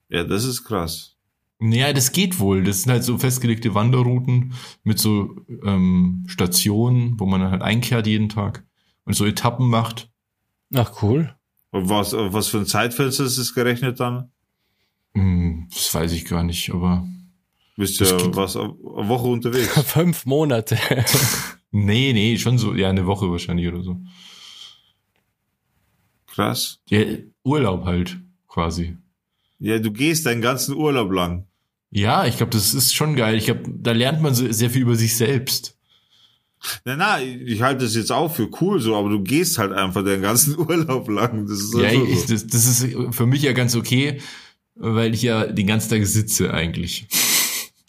[0.09, 1.17] Ja, das ist krass.
[1.59, 2.63] Naja, das geht wohl.
[2.65, 4.53] Das sind halt so festgelegte Wanderrouten
[4.85, 8.66] mit so ähm, Stationen, wo man dann halt einkehrt jeden Tag
[9.07, 10.11] und so Etappen macht.
[10.75, 11.35] Ach, cool.
[11.71, 14.31] Und was, was für ein Zeitfenster ist es gerechnet dann?
[15.15, 17.07] Hm, das weiß ich gar nicht, aber.
[17.77, 19.81] Bist du ja was, eine Woche unterwegs?
[19.87, 20.79] Fünf Monate.
[21.71, 24.01] nee, nee, schon so, ja, eine Woche wahrscheinlich oder so.
[26.27, 26.81] Krass.
[26.89, 27.01] Ja,
[27.45, 28.97] Urlaub halt, quasi.
[29.59, 31.47] Ja, du gehst deinen ganzen Urlaub lang.
[31.91, 33.37] Ja, ich glaube, das ist schon geil.
[33.37, 35.76] Ich glaube, da lernt man sehr viel über sich selbst.
[36.85, 40.05] Na, na, ich halte das jetzt auch für cool so, aber du gehst halt einfach
[40.05, 41.47] den ganzen Urlaub lang.
[41.47, 42.07] Das ist ja, so.
[42.07, 44.21] ich, das, das ist für mich ja ganz okay,
[44.75, 47.07] weil ich ja den ganzen Tag sitze eigentlich.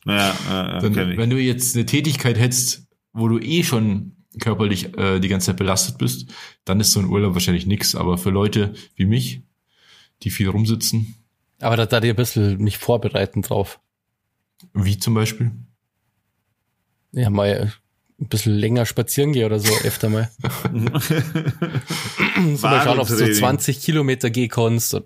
[0.06, 5.20] Ja, ja, Dann, wenn du jetzt eine Tätigkeit hättest, wo du eh schon körperlich äh,
[5.20, 6.32] die ganze Zeit belastet bist,
[6.64, 7.96] dann ist so ein Urlaub wahrscheinlich nix.
[7.96, 9.42] Aber für Leute wie mich,
[10.24, 11.16] die viel rumsitzen.
[11.60, 13.80] Aber da, da dir ein bisschen mich vorbereiten drauf.
[14.74, 15.52] Wie zum Beispiel?
[17.12, 17.74] Ja, mal
[18.20, 20.30] ein bisschen länger spazieren gehe oder so öfter mal.
[22.56, 25.00] so mal schauen, ob du so 20 Kilometer gehen kannst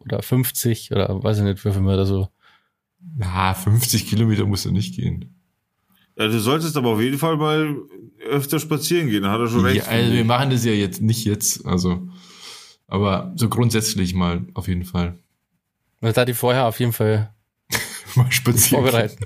[0.00, 2.28] oder 50 oder weiß ich nicht, wie viel man da so.
[3.16, 5.34] Na, 50 Kilometer musst du nicht gehen.
[6.16, 7.76] Ja, du solltest aber auf jeden Fall mal
[8.28, 9.86] öfter spazieren gehen, hat er schon recht.
[9.86, 12.08] Ja, also wir machen das ja jetzt nicht jetzt, also,
[12.86, 15.16] aber so grundsätzlich mal auf jeden Fall.
[16.00, 17.32] Weil da die vorher auf jeden Fall
[18.14, 18.82] mal spazieren.
[18.82, 19.24] Vorbereiten.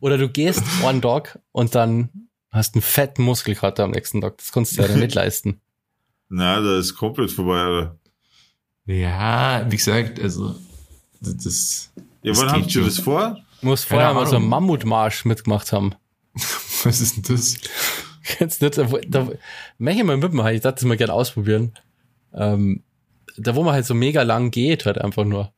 [0.00, 2.25] Oder du gehst One Dog und dann
[2.56, 4.38] hast einen fetten Muskelkater am nächsten Tag.
[4.38, 5.60] Das kannst du ja nicht leisten.
[6.28, 7.96] Na, das ist komplett vorbei, Alter.
[8.86, 10.54] Ja, wie gesagt, also
[11.20, 11.90] das.
[12.22, 13.38] Ja, das wann habt ihr das vor?
[13.60, 15.94] Du musst vorher mal so einen Mammutmarsch mitgemacht haben.
[16.84, 17.56] Was ist denn das?
[18.22, 18.78] Kennst du nicht?
[18.78, 19.28] Da, da
[19.78, 20.54] mach ich mal mitmachen.
[20.54, 21.72] Ich dachte, das mal gerne ausprobieren.
[22.34, 22.82] Ähm,
[23.36, 25.52] da, wo man halt so mega lang geht, halt einfach nur.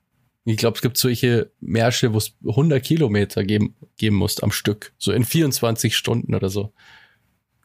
[0.51, 4.93] Ich glaube, es gibt solche Märsche, wo es 100 Kilometer geben, geben muss am Stück.
[4.97, 6.73] So in 24 Stunden oder so.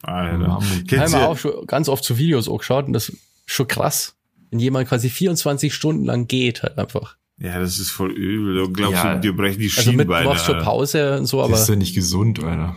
[0.02, 0.60] Alter.
[0.86, 4.16] Ich habe auch schon ganz oft zu Videos auch geschaut und das ist schon krass.
[4.50, 7.16] Wenn jemand quasi 24 Stunden lang geht, halt einfach.
[7.38, 8.54] Ja, das ist voll übel.
[8.54, 9.16] Du glaubst, ja.
[9.16, 10.14] dir brechen die Schienbeine.
[10.14, 11.52] Also mit, du machst schon Pause und so, aber.
[11.52, 12.76] Das ist ja nicht gesund, Alter.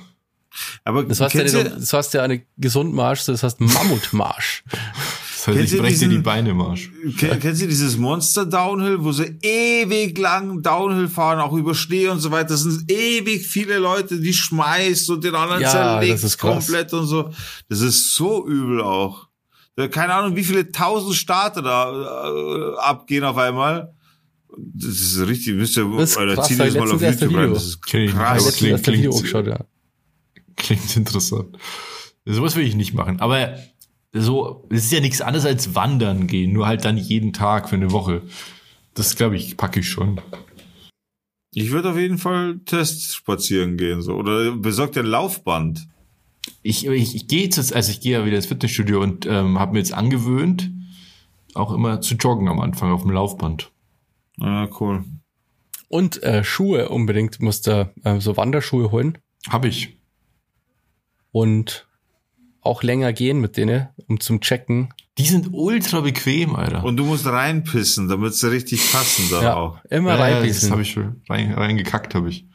[0.85, 4.63] Aber das heißt ja, das heißt ja eine Gesundmarsch, das heißt Mammutmarsch.
[5.47, 6.91] Heißt, ich breche dir die Beine Marsch.
[7.17, 12.09] Kennt, kennst du dieses Monster Downhill, wo sie ewig lang Downhill fahren, auch über Schnee
[12.09, 12.49] und so weiter?
[12.49, 17.29] Das sind ewig viele Leute, die schmeißt und den anderen ja, zerlegt komplett und so.
[17.69, 19.27] Das ist so übel auch.
[19.91, 23.93] Keine Ahnung, wie viele tausend Starter da äh, abgehen auf einmal.
[24.57, 27.53] Das ist richtig, müsst ihr, das ist krass, zieh das mal auf YouTube rein.
[27.53, 28.45] Das ist krass.
[28.45, 29.59] Das klingt, klingt, ja.
[30.55, 31.57] klingt interessant.
[32.25, 33.19] Sowas will ich nicht machen.
[33.21, 33.55] Aber
[34.21, 37.75] so, es ist ja nichts anderes als wandern gehen, nur halt dann jeden Tag für
[37.75, 38.21] eine Woche.
[38.93, 40.19] Das glaube ich, packe ich schon.
[41.53, 44.13] Ich würde auf jeden Fall Test spazieren gehen, so.
[44.15, 45.87] Oder besorgt ein Laufband.
[46.61, 49.73] Ich, ich, ich gehe jetzt, also ich gehe ja wieder ins Fitnessstudio und ähm, habe
[49.73, 50.71] mir jetzt angewöhnt,
[51.53, 53.71] auch immer zu joggen am Anfang auf dem Laufband.
[54.37, 55.03] Ja, cool.
[55.89, 59.17] Und äh, Schuhe unbedingt musst du äh, so Wanderschuhe holen
[59.49, 59.97] Habe ich.
[61.31, 61.86] und
[62.67, 64.89] auch länger gehen mit denen, um zum Checken.
[65.17, 66.83] Die sind ultra bequem, Alter.
[66.83, 69.77] Und du musst reinpissen, damit sie richtig passen da Ja, auch.
[69.89, 72.45] immer ja, ja, das habe ich schon rein, reingekackt, habe ich.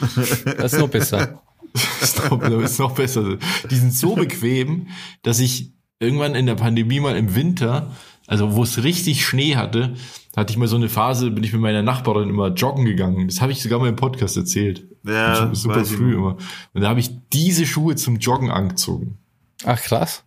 [0.00, 1.40] Das ist noch besser.
[1.72, 3.38] Das ist, noch, das ist noch besser.
[3.70, 4.88] Die sind so bequem,
[5.22, 7.92] dass ich irgendwann in der Pandemie mal im Winter,
[8.26, 9.94] also wo es richtig Schnee hatte,
[10.36, 13.28] hatte ich mal so eine Phase, bin ich mit meiner Nachbarin immer joggen gegangen.
[13.28, 14.84] Das habe ich sogar mal im Podcast erzählt.
[15.04, 16.38] Ja, super früh immer.
[16.74, 19.18] Und da habe ich diese Schuhe zum Joggen angezogen.
[19.64, 20.24] Ach krass.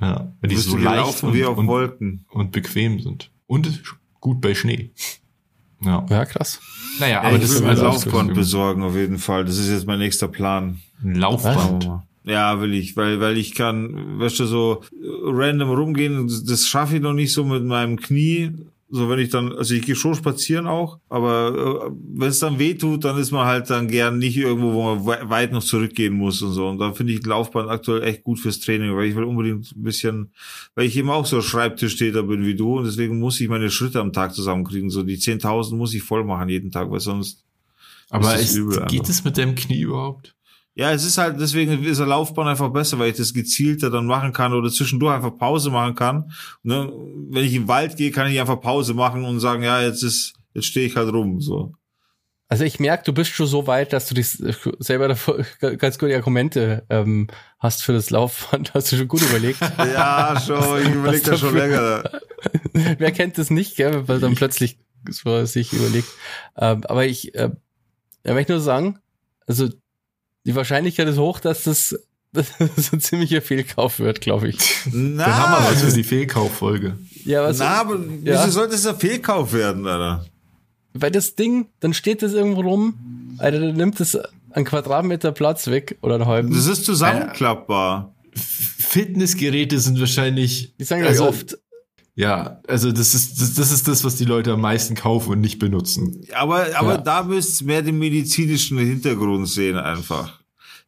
[0.00, 2.24] Ja, weil die so leicht und, wie auf und, Wolken.
[2.30, 3.30] und bequem sind.
[3.46, 3.82] Und
[4.20, 4.90] gut bei Schnee.
[5.84, 6.06] Ja.
[6.08, 6.60] Ja, krass.
[7.00, 9.44] Naja, Aber aber ich das will ist mir ein Laufband besorgen, auf jeden Fall.
[9.44, 10.80] Das ist jetzt mein nächster Plan.
[11.02, 11.90] ein Laufband.
[12.24, 14.82] Ja, will ich, weil, weil ich kann, weißt du, so
[15.24, 18.52] random rumgehen, das schaffe ich noch nicht so mit meinem Knie.
[18.94, 22.58] So, wenn ich dann, also ich gehe schon spazieren auch, aber äh, wenn es dann
[22.58, 25.64] weh tut, dann ist man halt dann gern nicht irgendwo, wo man wei- weit noch
[25.64, 26.68] zurückgehen muss und so.
[26.68, 29.82] Und da finde ich Laufband aktuell echt gut fürs Training, weil ich will unbedingt ein
[29.82, 30.32] bisschen,
[30.74, 33.98] weil ich eben auch so Schreibtischtäter bin wie du und deswegen muss ich meine Schritte
[33.98, 34.90] am Tag zusammenkriegen.
[34.90, 37.44] So die 10.000 muss ich voll machen jeden Tag, weil sonst
[38.10, 40.34] Aber ist ist, geht es mit deinem Knie überhaupt?
[40.74, 44.06] Ja, es ist halt, deswegen ist der Laufbahn einfach besser, weil ich das gezielter dann
[44.06, 46.32] machen kann oder zwischendurch einfach Pause machen kann.
[46.64, 46.92] Und dann,
[47.30, 50.32] wenn ich im Wald gehe, kann ich einfach Pause machen und sagen, ja, jetzt ist,
[50.54, 51.74] jetzt stehe ich halt rum, so.
[52.52, 54.36] Also ich merke, du bist schon so weit, dass du dich
[54.78, 58.74] selber davor ganz gute Argumente ähm, hast für das Laufband.
[58.74, 59.58] Hast du schon gut überlegt.
[59.78, 62.02] Ja, schon, ich überlege das schon länger.
[62.72, 66.08] Wer kennt das nicht, gell, weil dann plötzlich so sich überlegt.
[66.58, 67.50] Ähm, aber ich äh,
[68.24, 68.98] ja, möchte nur sagen,
[69.46, 69.70] also
[70.44, 71.98] die Wahrscheinlichkeit ist hoch, dass das,
[72.32, 74.58] dass das ein ziemlicher Fehlkauf wird, glaube ich.
[74.92, 76.96] Na, Dann haben wir was für die Fehlkauffolge.
[77.24, 78.40] Ja, was, na, aber Ja.
[78.42, 80.24] wieso sollte es ein Fehlkauf werden, Alter?
[80.94, 84.18] weil das Ding, dann steht das irgendwo rum, Alter, dann nimmt es
[84.50, 86.52] einen Quadratmeter Platz weg oder einen halben.
[86.54, 88.14] Das ist zusammenklappbar.
[88.34, 90.74] Fitnessgeräte sind wahrscheinlich.
[90.78, 91.56] Die sagen ja also, oft,
[92.14, 95.40] Ja, also das ist das, das ist das, was die Leute am meisten kaufen und
[95.40, 96.20] nicht benutzen.
[96.34, 96.96] Aber, aber Ja.
[96.98, 100.40] da müsst ihr mehr den medizinischen Hintergrund sehen einfach.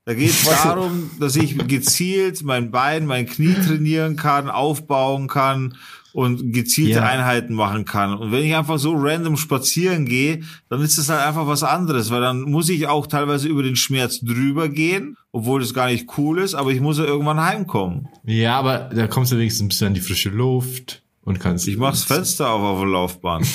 [0.05, 5.77] Da geht es darum, dass ich gezielt mein Bein, mein Knie trainieren kann, aufbauen kann
[6.13, 7.05] und gezielte Ja.
[7.05, 8.13] Einheiten machen kann.
[8.19, 12.11] Und wenn ich einfach so random spazieren gehe, dann ist das halt einfach was anderes,
[12.11, 16.07] weil dann muss ich auch teilweise über den Schmerz drüber gehen, obwohl das gar nicht
[16.19, 18.09] cool ist, aber ich muss ja irgendwann heimkommen.
[18.27, 21.67] Ja, aber da kommst du wenigstens ein bisschen an die frische Luft und kannst.
[21.69, 23.45] Ich mach's Fenster auf auf der Laufbahn.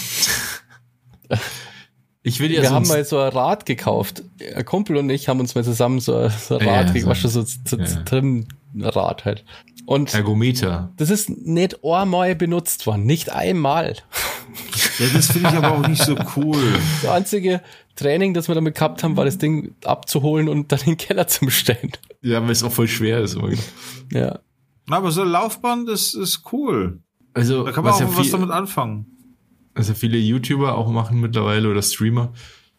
[2.21, 4.23] Ich will ja wir haben mal so ein Rad gekauft.
[4.53, 6.93] Ein Kumpel und ich haben uns mal zusammen so, ein- so ein Ja, Rad ja,
[6.93, 7.85] gekauft, so- so, so, so ja.
[8.03, 9.45] Trimrad halt.
[9.85, 10.91] Und Ergometer.
[10.97, 13.95] das ist nicht einmal benutzt worden, nicht einmal.
[14.99, 16.61] Ja, das finde ich aber auch nicht so cool.
[17.01, 17.61] Das einzige
[17.95, 21.27] Training, das wir damit gehabt haben, war das Ding abzuholen und dann in den Keller
[21.27, 21.91] zu stellen.
[22.21, 23.35] Ja, weil es auch voll schwer ist.
[23.35, 23.51] immer.
[24.11, 24.39] Ja.
[24.89, 26.99] Aber so eine Laufbahn, das ist cool.
[27.39, 29.05] Also, Da kann man was auch ja was damit anfangen.
[29.75, 32.33] was ja viele YouTuber auch machen mittlerweile oder Streamer,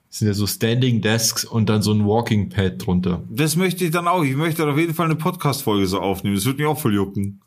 [0.08, 3.22] sind ja so Standing Desks und dann so ein Walking Pad drunter.
[3.30, 4.24] Das möchte ich dann auch.
[4.24, 6.34] Ich möchte auf jeden Fall eine Podcast-Folge so aufnehmen.
[6.34, 7.40] Das würde mich auch voll jucken.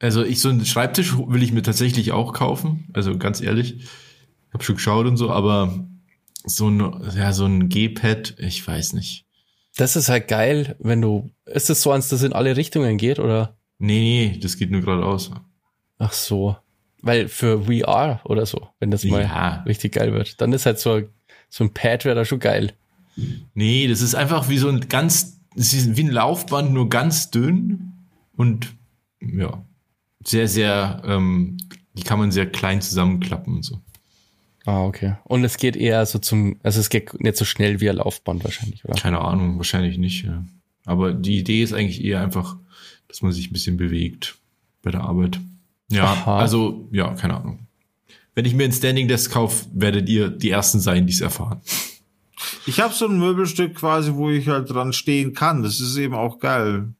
[0.00, 2.88] Also ich so einen Schreibtisch will ich mir tatsächlich auch kaufen.
[2.92, 5.86] Also ganz ehrlich, ich habe schon geschaut und so, aber
[6.44, 6.82] so ein
[7.16, 9.24] ja so ein G-Pad, ich weiß nicht.
[9.76, 11.30] Das ist halt geil, wenn du.
[11.46, 13.56] Ist das so eins, das in alle Richtungen geht, oder?
[13.78, 15.30] Nee, nee, das geht nur geradeaus.
[15.98, 16.56] Ach so.
[17.02, 19.62] Weil für VR oder so, wenn das mal Ja.
[19.66, 21.02] richtig geil wird, dann ist halt so,
[21.50, 22.72] so ein Pad wäre da schon geil.
[23.54, 27.30] Nee, das ist einfach wie so ein ganz, es ist wie ein Laufband, nur ganz
[27.30, 27.92] dünn
[28.36, 28.74] und
[29.20, 29.62] ja,
[30.24, 31.58] sehr, sehr, ähm,
[31.92, 33.80] die kann man sehr klein zusammenklappen und so.
[34.66, 35.16] Ah, okay.
[35.24, 38.42] Und es geht eher so zum, also es geht nicht so schnell wie ein Laufband
[38.44, 38.94] wahrscheinlich, oder?
[38.94, 40.44] Keine Ahnung, wahrscheinlich nicht, ja.
[40.86, 42.56] Aber die Idee ist eigentlich eher einfach,
[43.08, 44.36] dass man sich ein bisschen bewegt
[44.82, 45.38] bei der Arbeit.
[45.90, 46.38] Ja, Aha.
[46.38, 47.66] also, ja, keine Ahnung.
[48.34, 51.60] Wenn ich mir ein Standing Desk kaufe, werdet ihr die Ersten sein, die es erfahren.
[52.66, 55.62] Ich habe so ein Möbelstück quasi, wo ich halt dran stehen kann.
[55.62, 56.94] Das ist eben auch geil.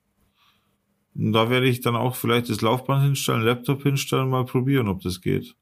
[1.17, 5.01] Und da werde ich dann auch vielleicht das Laufband hinstellen, Laptop hinstellen, mal probieren, ob
[5.03, 5.55] das geht.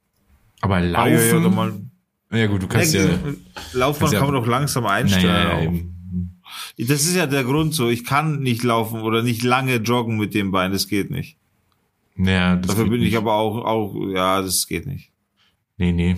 [0.61, 1.73] Aber Ah, laufen, ja, ja, mal,
[2.33, 3.19] ja gut, du kannst ja, ja,
[3.73, 5.25] Laufband ja- kann man doch langsam einstellen.
[5.25, 6.87] naja, ja.
[6.87, 7.89] Das ist ja der Grund so.
[7.89, 10.73] Ich kann nicht laufen oder nicht lange joggen mit dem Bein.
[10.73, 11.37] Das geht nicht.
[12.15, 13.17] Naja, das Dafür bin ich nicht.
[13.17, 15.11] aber auch, auch, ja, das geht nicht.
[15.79, 16.17] Nee, nee.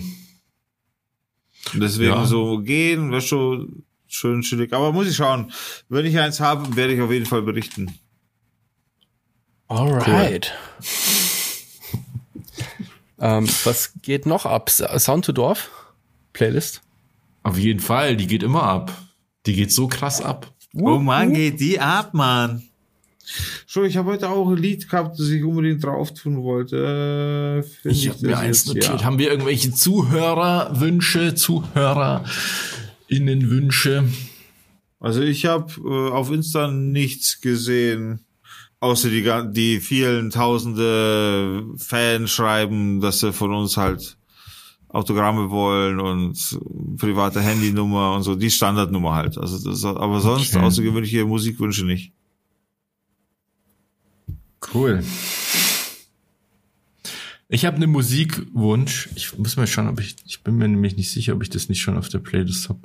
[1.73, 2.25] Deswegen Ja.
[2.25, 4.73] so gehen, wäre schon schön chillig.
[4.73, 5.51] Aber muss ich schauen.
[5.89, 7.97] Wenn ich eins habe, werde ich auf jeden Fall berichten.
[9.67, 10.53] Alright.
[13.19, 14.69] ähm, was geht noch ab?
[14.69, 15.69] Sound to Dorf?
[16.33, 16.81] Playlist?
[17.43, 18.91] Auf jeden Fall, die geht immer ab.
[19.45, 20.51] Die geht so krass ab.
[20.73, 22.63] Oh Mann, geht die ab, Mann.
[23.67, 27.63] Schon, ich habe heute auch ein Lied gehabt, das ich unbedingt drauf tun wollte.
[27.83, 28.85] Äh, Ich habe mir eins notiert.
[28.85, 29.03] Ja.
[29.03, 31.33] Haben wir irgendwelche Zuhörerwünsche,
[33.09, 34.03] Zuhörerinnenwünsche?
[34.99, 38.19] Also ich habe äh, auf Insta nichts gesehen,
[38.79, 44.17] außer die, die vielen tausende Fans schreiben, dass sie von uns halt
[44.89, 46.57] Autogramme wollen und
[46.97, 49.37] private Handynummer und so, die Standardnummer halt.
[49.37, 50.63] Also das, aber sonst Okay.
[50.65, 52.13] außergewöhnliche Musikwünsche nicht.
[54.73, 55.03] Cool.
[57.47, 59.09] Ich habe einen Musikwunsch.
[59.15, 61.69] Ich muss mal schauen, ob ich, ich bin mir nämlich nicht sicher, ob ich das
[61.69, 62.79] nicht schon auf der Playlist habe.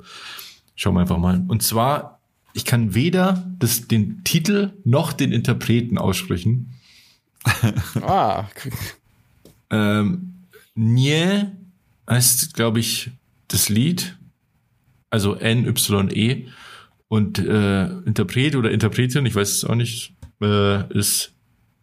[0.75, 1.43] Schauen wir einfach mal.
[1.47, 2.21] Und zwar,
[2.53, 6.73] ich kann weder das, den Titel noch den Interpreten aussprechen.
[8.01, 8.47] Ah,
[9.71, 10.33] Ähm,
[10.75, 11.45] Nie
[12.09, 13.11] heißt, glaube ich,
[13.47, 14.17] das Lied.
[15.09, 16.47] Also N-Y-E.
[17.07, 21.33] Und äh, Interpret oder Interpretin, ich weiß es auch nicht, äh, ist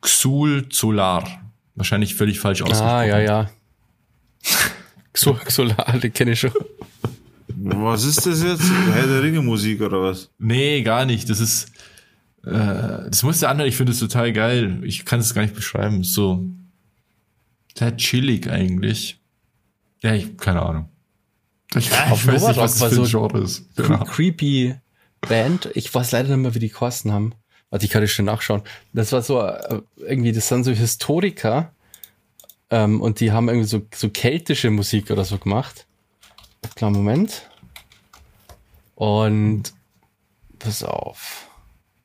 [0.00, 1.26] Xul Solar.
[1.74, 2.90] Wahrscheinlich völlig falsch ausgesprochen.
[2.90, 3.50] ah ja, ja.
[5.14, 6.52] So, Solar, den kenne ich schon.
[7.60, 8.70] Was ist das jetzt?
[8.92, 10.30] Herr der Ringe Musik oder was?
[10.38, 11.28] Nee, gar nicht.
[11.28, 11.72] Das ist,
[12.44, 12.50] äh,
[13.08, 14.80] das muss der andere, ich finde es total geil.
[14.84, 16.04] Ich kann es gar nicht beschreiben.
[16.04, 16.46] So,
[17.76, 19.20] sehr chillig eigentlich.
[20.02, 20.88] Ja, ich, keine Ahnung.
[21.74, 23.76] Ich, auf ich weiß Nova nicht, was das war für ein so Genre ist.
[23.76, 24.04] Genau.
[24.04, 24.76] creepy
[25.20, 25.70] Band.
[25.74, 27.34] Ich weiß leider nicht mehr, wie die Kosten haben.
[27.70, 28.62] Warte, ich kann das schon nachschauen.
[28.92, 31.72] Das war so, äh, irgendwie, das sind so Historiker.
[32.70, 35.86] Ähm, und die haben irgendwie so, so keltische Musik oder so gemacht.
[36.74, 37.48] Klar, Moment.
[38.94, 39.72] Und
[40.58, 41.48] pass auf.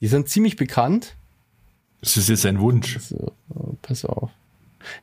[0.01, 1.15] Die sind ziemlich bekannt.
[2.01, 2.99] Das ist jetzt ein Wunsch.
[2.99, 4.29] So, äh, pass auf.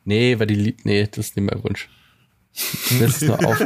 [0.05, 1.89] Nee, weil die Lied, nee, das ist nicht mehr Wunsch.
[2.91, 3.59] Mir ist nur auf.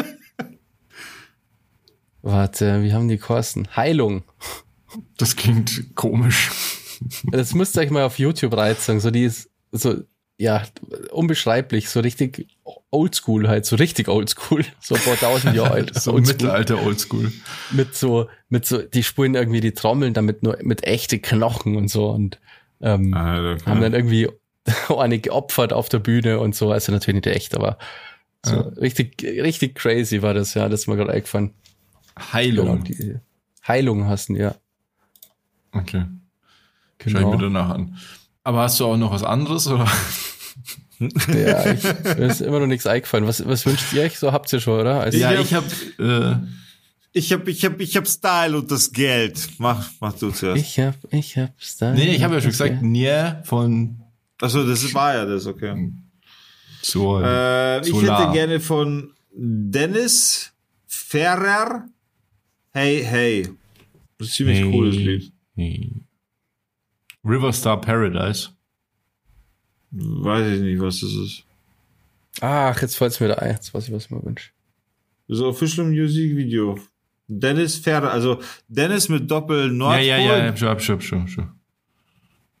[2.24, 3.68] Warte, wie haben die Kosten?
[3.76, 4.22] Heilung.
[5.18, 6.50] Das klingt komisch.
[7.30, 8.98] Das müsst ihr euch mal auf YouTube reizen.
[9.00, 9.96] So, die ist so,
[10.38, 10.62] ja,
[11.12, 12.46] unbeschreiblich, so richtig
[12.90, 14.64] oldschool halt, so richtig oldschool.
[14.80, 15.92] So vor tausend Jahre alt.
[16.00, 16.32] So oldschool.
[16.34, 17.30] Mittelalter Oldschool.
[17.72, 21.88] mit so, mit so, die spulen irgendwie die Trommeln damit nur mit echte Knochen und
[21.88, 22.38] so und
[22.80, 24.28] ähm, Alter, haben dann irgendwie
[24.96, 26.70] eine geopfert auf der Bühne und so.
[26.70, 27.76] Also natürlich nicht echt, aber
[28.46, 28.60] so Ja.
[28.80, 30.68] richtig, richtig crazy war das, ja.
[30.70, 31.52] Das ist mir gerade eingefallen.
[32.32, 32.84] Heilung.
[32.84, 33.16] die
[33.66, 34.54] Heilung hassen, ja.
[35.72, 36.04] Okay.
[37.02, 37.36] Schau ich mir Genau.
[37.38, 37.96] danach an.
[38.44, 39.86] Aber hast du auch noch was anderes oder?
[41.00, 43.26] Ja, ich, mir ist immer noch nichts eingefallen.
[43.26, 44.16] Was, was wünscht ihr euch?
[44.18, 45.00] So habt ihr schon, oder?
[45.00, 45.66] Also, Ja, hab- ich habe
[45.98, 46.36] äh,
[47.12, 49.48] Ich hab, ich hab, ich hab Style und das Geld.
[49.58, 50.62] Mach, mach du zuerst.
[50.62, 51.92] ich hab, ich hab's da.
[51.92, 53.10] nee, ich habe ja schon gesagt, Nie
[53.42, 54.00] von
[54.40, 55.92] Achso, das war ja das, okay.
[56.80, 60.52] so Äh, ich hätte gerne von Dennis
[60.86, 61.86] Ferrer
[62.74, 63.48] Hey Hey.
[64.18, 64.70] Das ist ziemlich Hey.
[64.70, 65.32] cooles Lied.
[65.56, 65.92] Hey.
[67.24, 68.50] Riverstar Paradise.
[69.92, 71.44] Weiß ich nicht, was das ist.
[72.40, 73.52] Ach, jetzt fällt's mir da ein.
[73.52, 74.50] Jetzt weiß ich, was ich mir wünsche.
[75.28, 76.78] Das Official Music Video.
[77.28, 80.04] Dennis Ferrer, also Dennis mit Doppel Ja, Nordpol.
[80.04, 81.52] ja, ja, schon, hab schon, hab schon, schon.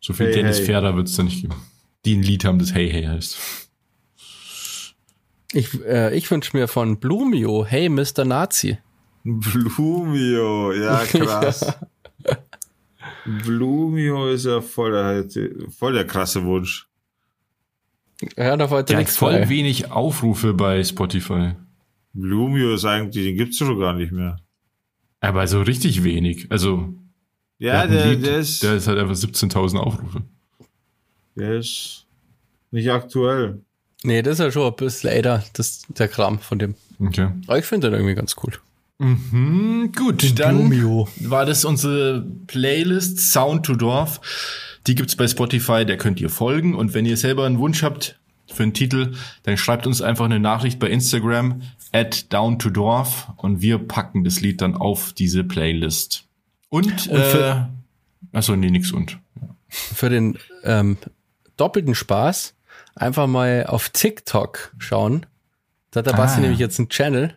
[0.00, 0.66] So viel Hey, Dennis hey.
[0.66, 1.54] Ferder wird's da nicht geben.
[2.04, 3.36] Die ein Lied haben, das Hey Hey heißt.
[5.52, 8.24] Ich, äh, ich wünsche mir von Blumio, hey Mr.
[8.24, 8.78] Nazi.
[9.24, 11.66] Blumio, ja krass.
[13.24, 15.24] Blumio ist ja voll der,
[15.70, 16.88] voll der krasse Wunsch.
[18.36, 19.48] Ja, da wollte Der hat nichts voll bei.
[19.48, 21.52] wenig Aufrufe bei Spotify.
[22.12, 24.36] Blumio ist eigentlich, den gibt's schon gar nicht mehr.
[25.20, 26.46] Aber so richtig wenig.
[26.50, 26.94] Also,
[27.58, 30.22] Ja, der, Lied, der ist, der ist halt einfach 17.000 Aufrufe.
[31.34, 32.06] der ist
[32.70, 33.62] nicht aktuell.
[34.04, 36.74] Nee, das ist ja schon ein bisschen älter, das, der Kram von dem.
[37.00, 37.30] Okay.
[37.46, 38.52] Aber ich finde den irgendwie ganz cool.
[39.04, 41.08] Mhm, gut, dann Blumio.
[41.20, 44.20] war das unsere Playlist Sound to Dorf.
[44.86, 46.74] Die gibt's bei Spotify, der könnt ihr folgen.
[46.74, 48.18] Und wenn ihr selber einen Wunsch habt
[48.52, 53.28] für einen Titel, dann schreibt uns einfach eine Nachricht bei Instagram at down to Dorf
[53.36, 56.24] und wir packen das Lied dann auf diese Playlist.
[56.70, 57.68] Und, Und für-
[58.32, 59.18] äh, achso, nee, nix und.
[59.68, 60.98] Für den ähm,
[61.56, 62.54] doppelten Spaß
[62.94, 65.26] einfach mal auf TikTok schauen.
[65.90, 66.40] Da hat der Ah.
[66.40, 67.34] nämlich jetzt einen Channel.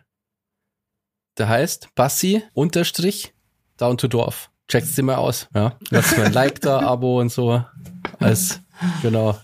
[1.38, 3.32] Der heißt Bassi unterstrich
[3.78, 4.50] down to Dorf.
[4.68, 5.48] Checkt's dir mal aus.
[5.54, 5.76] Ja.
[5.90, 7.64] Lasst mal ein Like da, Abo und so.
[8.18, 8.60] Als,
[9.02, 9.38] genau.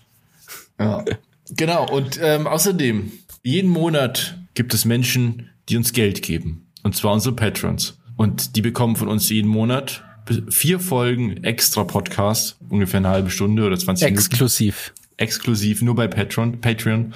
[0.79, 1.05] Ja.
[1.51, 6.67] Genau, und ähm, außerdem jeden Monat gibt es Menschen, die uns Geld geben.
[6.83, 7.99] Und zwar unsere Patrons.
[8.17, 10.05] Und die bekommen von uns jeden Monat
[10.49, 14.19] vier Folgen extra Podcast, ungefähr eine halbe Stunde oder 20 Minuten.
[14.19, 14.95] Exklusiv.
[15.17, 16.61] Exklusiv, nur bei Patreon.
[16.61, 17.15] Patreon.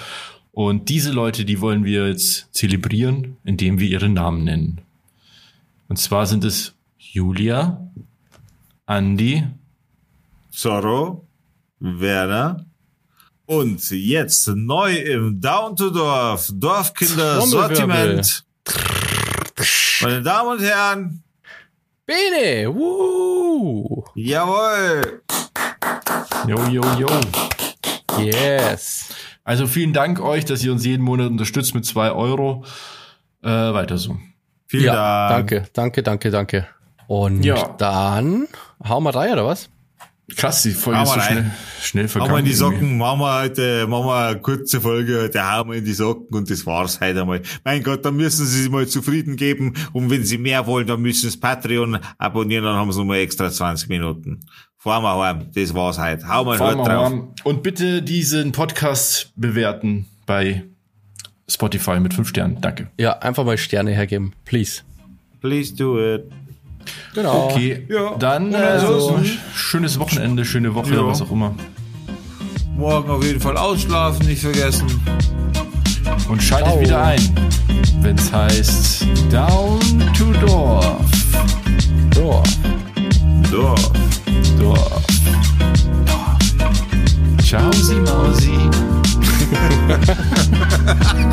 [0.59, 4.81] Und diese Leute, die wollen wir jetzt zelebrieren, indem wir ihre Namen nennen.
[5.87, 7.89] Und zwar sind es Julia,
[8.85, 9.45] Andy,
[10.51, 11.25] Zorro,
[11.79, 12.67] Werner
[13.47, 18.45] und jetzt neu im Down to Dorf Dorfkinder Sortiment.
[20.01, 21.23] Meine Damen und Herren,
[22.05, 22.75] Bene!
[22.75, 24.07] Woo!
[24.17, 25.23] jawohl.
[26.49, 27.09] Jo, jo, jo.
[28.19, 29.18] Yes.
[29.49, 32.67] Also vielen Dank euch, dass ihr uns jeden Monat unterstützt mit zwei Euro.
[33.43, 34.19] Äh, weiter so.
[34.67, 35.49] Vielen ja, Dank.
[35.49, 36.67] danke, danke, danke, danke.
[37.07, 37.75] Und Ja.
[37.79, 38.47] dann
[38.87, 39.71] hauen wir rein, oder was?
[40.37, 41.27] Krass, die Folge ist so rein.
[41.33, 42.33] schnell, schnell Machen vergangen.
[42.35, 42.77] wir in die irgendwie.
[42.77, 46.37] Socken, machen wir heute, machen wir eine kurze Folge, heute hauen wir in die Socken
[46.37, 47.41] und das war's heute einmal.
[47.65, 51.01] Mein Gott, dann müssen Sie sich mal zufrieden geben und wenn Sie mehr wollen, dann
[51.01, 54.41] müssen Sie Patreon abonnieren, dann haben Sie nochmal extra 20 Minuten.
[54.81, 56.29] Fahren wir heim, das war's heute.
[56.29, 57.11] Hau mal Fahren drauf.
[57.11, 57.29] mal.
[57.43, 60.65] Und bitte diesen Podcast bewerten bei
[61.49, 62.61] Spotify mit fünf Sternen.
[62.61, 62.89] Danke.
[62.97, 64.83] Ja, einfach mal Sterne hergeben, please.
[65.41, 66.31] Please do it.
[67.13, 67.47] Genau.
[67.51, 68.15] Okay, Ja.
[68.19, 71.05] dann ansonsten- schönes Wochenende, schöne Woche, Ja.
[71.07, 71.55] was auch immer.
[72.77, 74.87] Morgen auf jeden Fall ausschlafen, nicht vergessen.
[76.29, 76.81] Und schaltet Ciao.
[76.81, 77.21] wieder ein,
[78.01, 79.81] wenn es heißt Down
[80.17, 81.05] to Dorf.
[82.15, 82.43] So.
[83.51, 83.91] Dorf.
[84.59, 85.07] Dorf.
[87.43, 88.53] Ciao, Sie Mausi.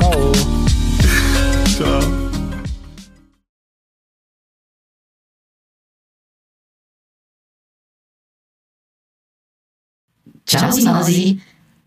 [0.00, 0.32] Ciao.
[1.76, 2.22] Ciao.
[10.44, 11.40] Ciao, Simausi.